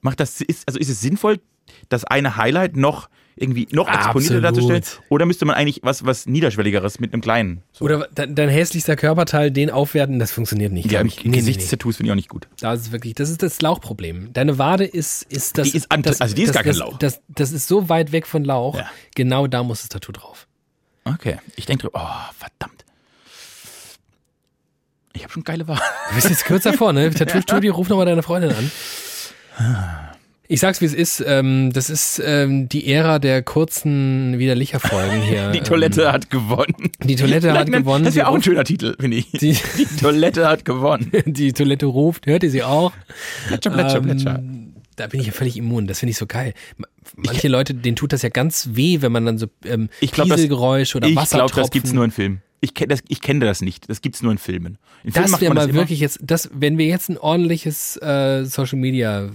[0.00, 1.40] macht das, ist, also ist es sinnvoll,
[1.88, 4.70] das eine Highlight noch irgendwie noch exponierter Absolut.
[4.70, 5.04] darzustellen?
[5.08, 7.62] Oder müsste man eigentlich was, was Niederschwelligeres mit einem kleinen?
[7.72, 7.84] So.
[7.84, 10.90] Oder dein, hässlichster Körperteil, den aufwerten, das funktioniert nicht.
[10.90, 11.16] ja, ich.
[11.16, 11.36] Nee, nee, nee.
[11.38, 12.48] Gesichtstattoos finde ich auch nicht gut.
[12.60, 14.32] Das ist wirklich, das ist das Lauchproblem.
[14.32, 15.70] Deine Wade ist, ist das.
[15.70, 16.98] Die ist das, also die ist das, gar kein Lauch.
[16.98, 18.76] Das, das ist so weit weg von Lauch.
[18.76, 18.90] Ja.
[19.14, 20.46] Genau da muss das Tattoo drauf.
[21.04, 21.38] Okay.
[21.56, 22.00] Ich denke, oh,
[22.38, 22.84] verdammt.
[25.14, 25.82] Ich habe schon geile Waden.
[26.08, 27.10] Du bist jetzt kürzer vor, ne?
[27.14, 30.10] Tattoo-Studio, ruf nochmal deine Freundin an.
[30.52, 31.24] Ich sag's, wie es ist.
[31.26, 35.50] Ähm, das ist ähm, die Ära der kurzen Widerlicher-Folgen hier.
[35.50, 36.90] Die Toilette hat gewonnen.
[37.02, 38.04] Die Toilette hat Nein, gewonnen.
[38.04, 39.30] Das Sie wäre auch ein schöner Titel, finde ich.
[39.32, 41.10] Die- Die Toilette hat gewonnen.
[41.14, 42.26] Ähm, die Toilette ruft.
[42.26, 42.92] Hört ihr sie auch?
[43.48, 44.42] Plätscher, Plätscher, Ähm, Plätscher.
[44.96, 45.86] Da bin ich ja völlig immun.
[45.86, 46.52] Das finde ich so geil.
[46.76, 46.86] Ma-
[47.16, 50.28] Manche Leute, denen tut das ja ganz weh, wenn man dann so ähm, Ich glaub,
[50.28, 51.54] das- Pieselgeräusch oder Ich Wassertropfen.
[51.54, 52.42] glaube, das gibt's nur in Filmen.
[52.64, 53.90] Ich kenne das, ich kenne das nicht.
[53.90, 54.78] Das gibt's nur in Filmen.
[55.02, 58.78] In Filmen Das wäre mal wirklich jetzt, das, wenn wir jetzt ein ordentliches äh, Social
[58.78, 59.30] Media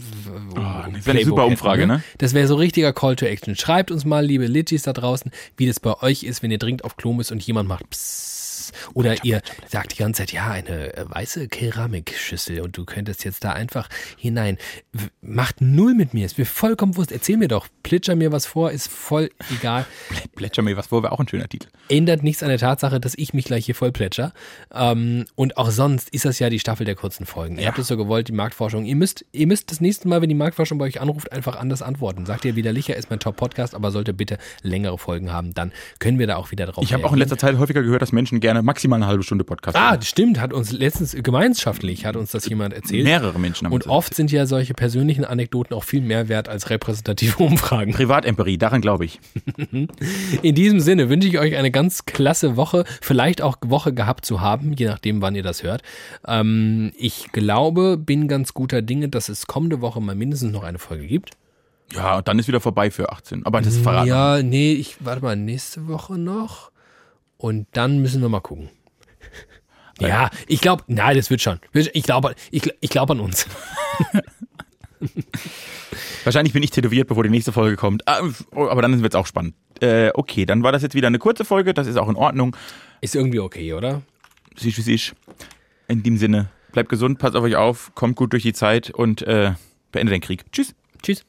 [0.51, 2.01] Oh, das wäre eine super Umfrage, ne?
[2.19, 3.57] Das wäre so richtiger Call to Action.
[3.57, 6.85] Schreibt uns mal, liebe Litchis da draußen, wie das bei euch ist, wenn ihr dringend
[6.85, 8.36] auf Klo müsst und jemand macht Psst.
[8.93, 13.43] Oder ihr sagt die ganze Zeit, ja, eine äh, weiße Keramikschüssel und du könntest jetzt
[13.43, 14.57] da einfach hinein.
[15.21, 17.11] Macht null mit mir, ist mir vollkommen wurscht.
[17.11, 19.85] Erzähl mir doch, plitscher mir was vor, ist voll egal.
[20.35, 21.67] Plätscher mir was vor, wäre auch ein schöner Titel.
[21.89, 24.33] ändert nichts an der Tatsache, dass ich mich gleich hier voll plätscher.
[24.73, 27.55] Ähm, und auch sonst ist das ja die Staffel der kurzen Folgen.
[27.57, 27.67] Ihr Ja.
[27.69, 28.85] habt es so gewollt, die Marktforschung.
[28.85, 31.81] Ihr müsst, ihr müsst das nächste Mal, wenn die Marktforschung bei euch anruft, einfach anders
[31.81, 32.25] antworten.
[32.25, 36.27] Sagt ihr widerlicher, ist mein Top-Podcast, aber sollte bitte längere Folgen haben, dann können wir
[36.27, 38.47] da auch wieder drauf Ich habe auch in letzter Zeit häufiger gehört, dass Menschen gerne
[38.47, 39.75] gerne maximal eine halbe Stunde Podcast.
[39.75, 43.05] Ah, stimmt, hat uns letztens gemeinschaftlich hat uns das jemand erzählt.
[43.05, 46.69] Mehrere Menschen haben Und oft sind ja solche persönlichen Anekdoten auch viel mehr wert als
[46.69, 47.93] repräsentative Umfragen.
[47.93, 49.19] Privatempirie, daran glaube ich.
[50.43, 54.41] In diesem Sinne wünsche ich euch eine ganz klasse Woche, vielleicht auch Woche gehabt zu
[54.41, 55.81] haben, je nachdem, wann ihr das hört.
[56.27, 60.77] Ähm, ich glaube, bin ganz guter Dinge, dass es kommende Woche mal mindestens noch eine
[60.77, 61.31] Folge gibt.
[61.93, 63.43] Ja, und dann ist wieder vorbei für 18.
[63.43, 64.07] Aber das ist verraten.
[64.07, 66.69] Ja, nee, ich warte mal, nächste Woche noch.
[67.37, 68.69] Und dann müssen wir mal gucken.
[69.99, 71.59] Ja, ich glaube, nein, das wird schon.
[71.73, 73.47] Ich glaube ich, ich glaub an uns.
[76.23, 78.07] Wahrscheinlich bin ich tätowiert, bevor die nächste Folge kommt.
[78.07, 78.21] Ah,
[78.51, 79.55] Aber dann wird es auch spannend.
[79.79, 81.73] Äh, okay, dann war das jetzt wieder eine kurze Folge.
[81.73, 82.55] Das ist auch in Ordnung.
[83.01, 84.01] Ist irgendwie okay, oder?
[84.59, 85.15] Wie siehst.
[85.87, 89.21] In dem Sinne, bleibt gesund, passt auf euch auf, kommt gut durch die Zeit und
[89.21, 89.53] äh,
[89.91, 90.51] beendet den Krieg.
[90.51, 90.75] Tschüss.
[91.01, 91.25] Tschüss.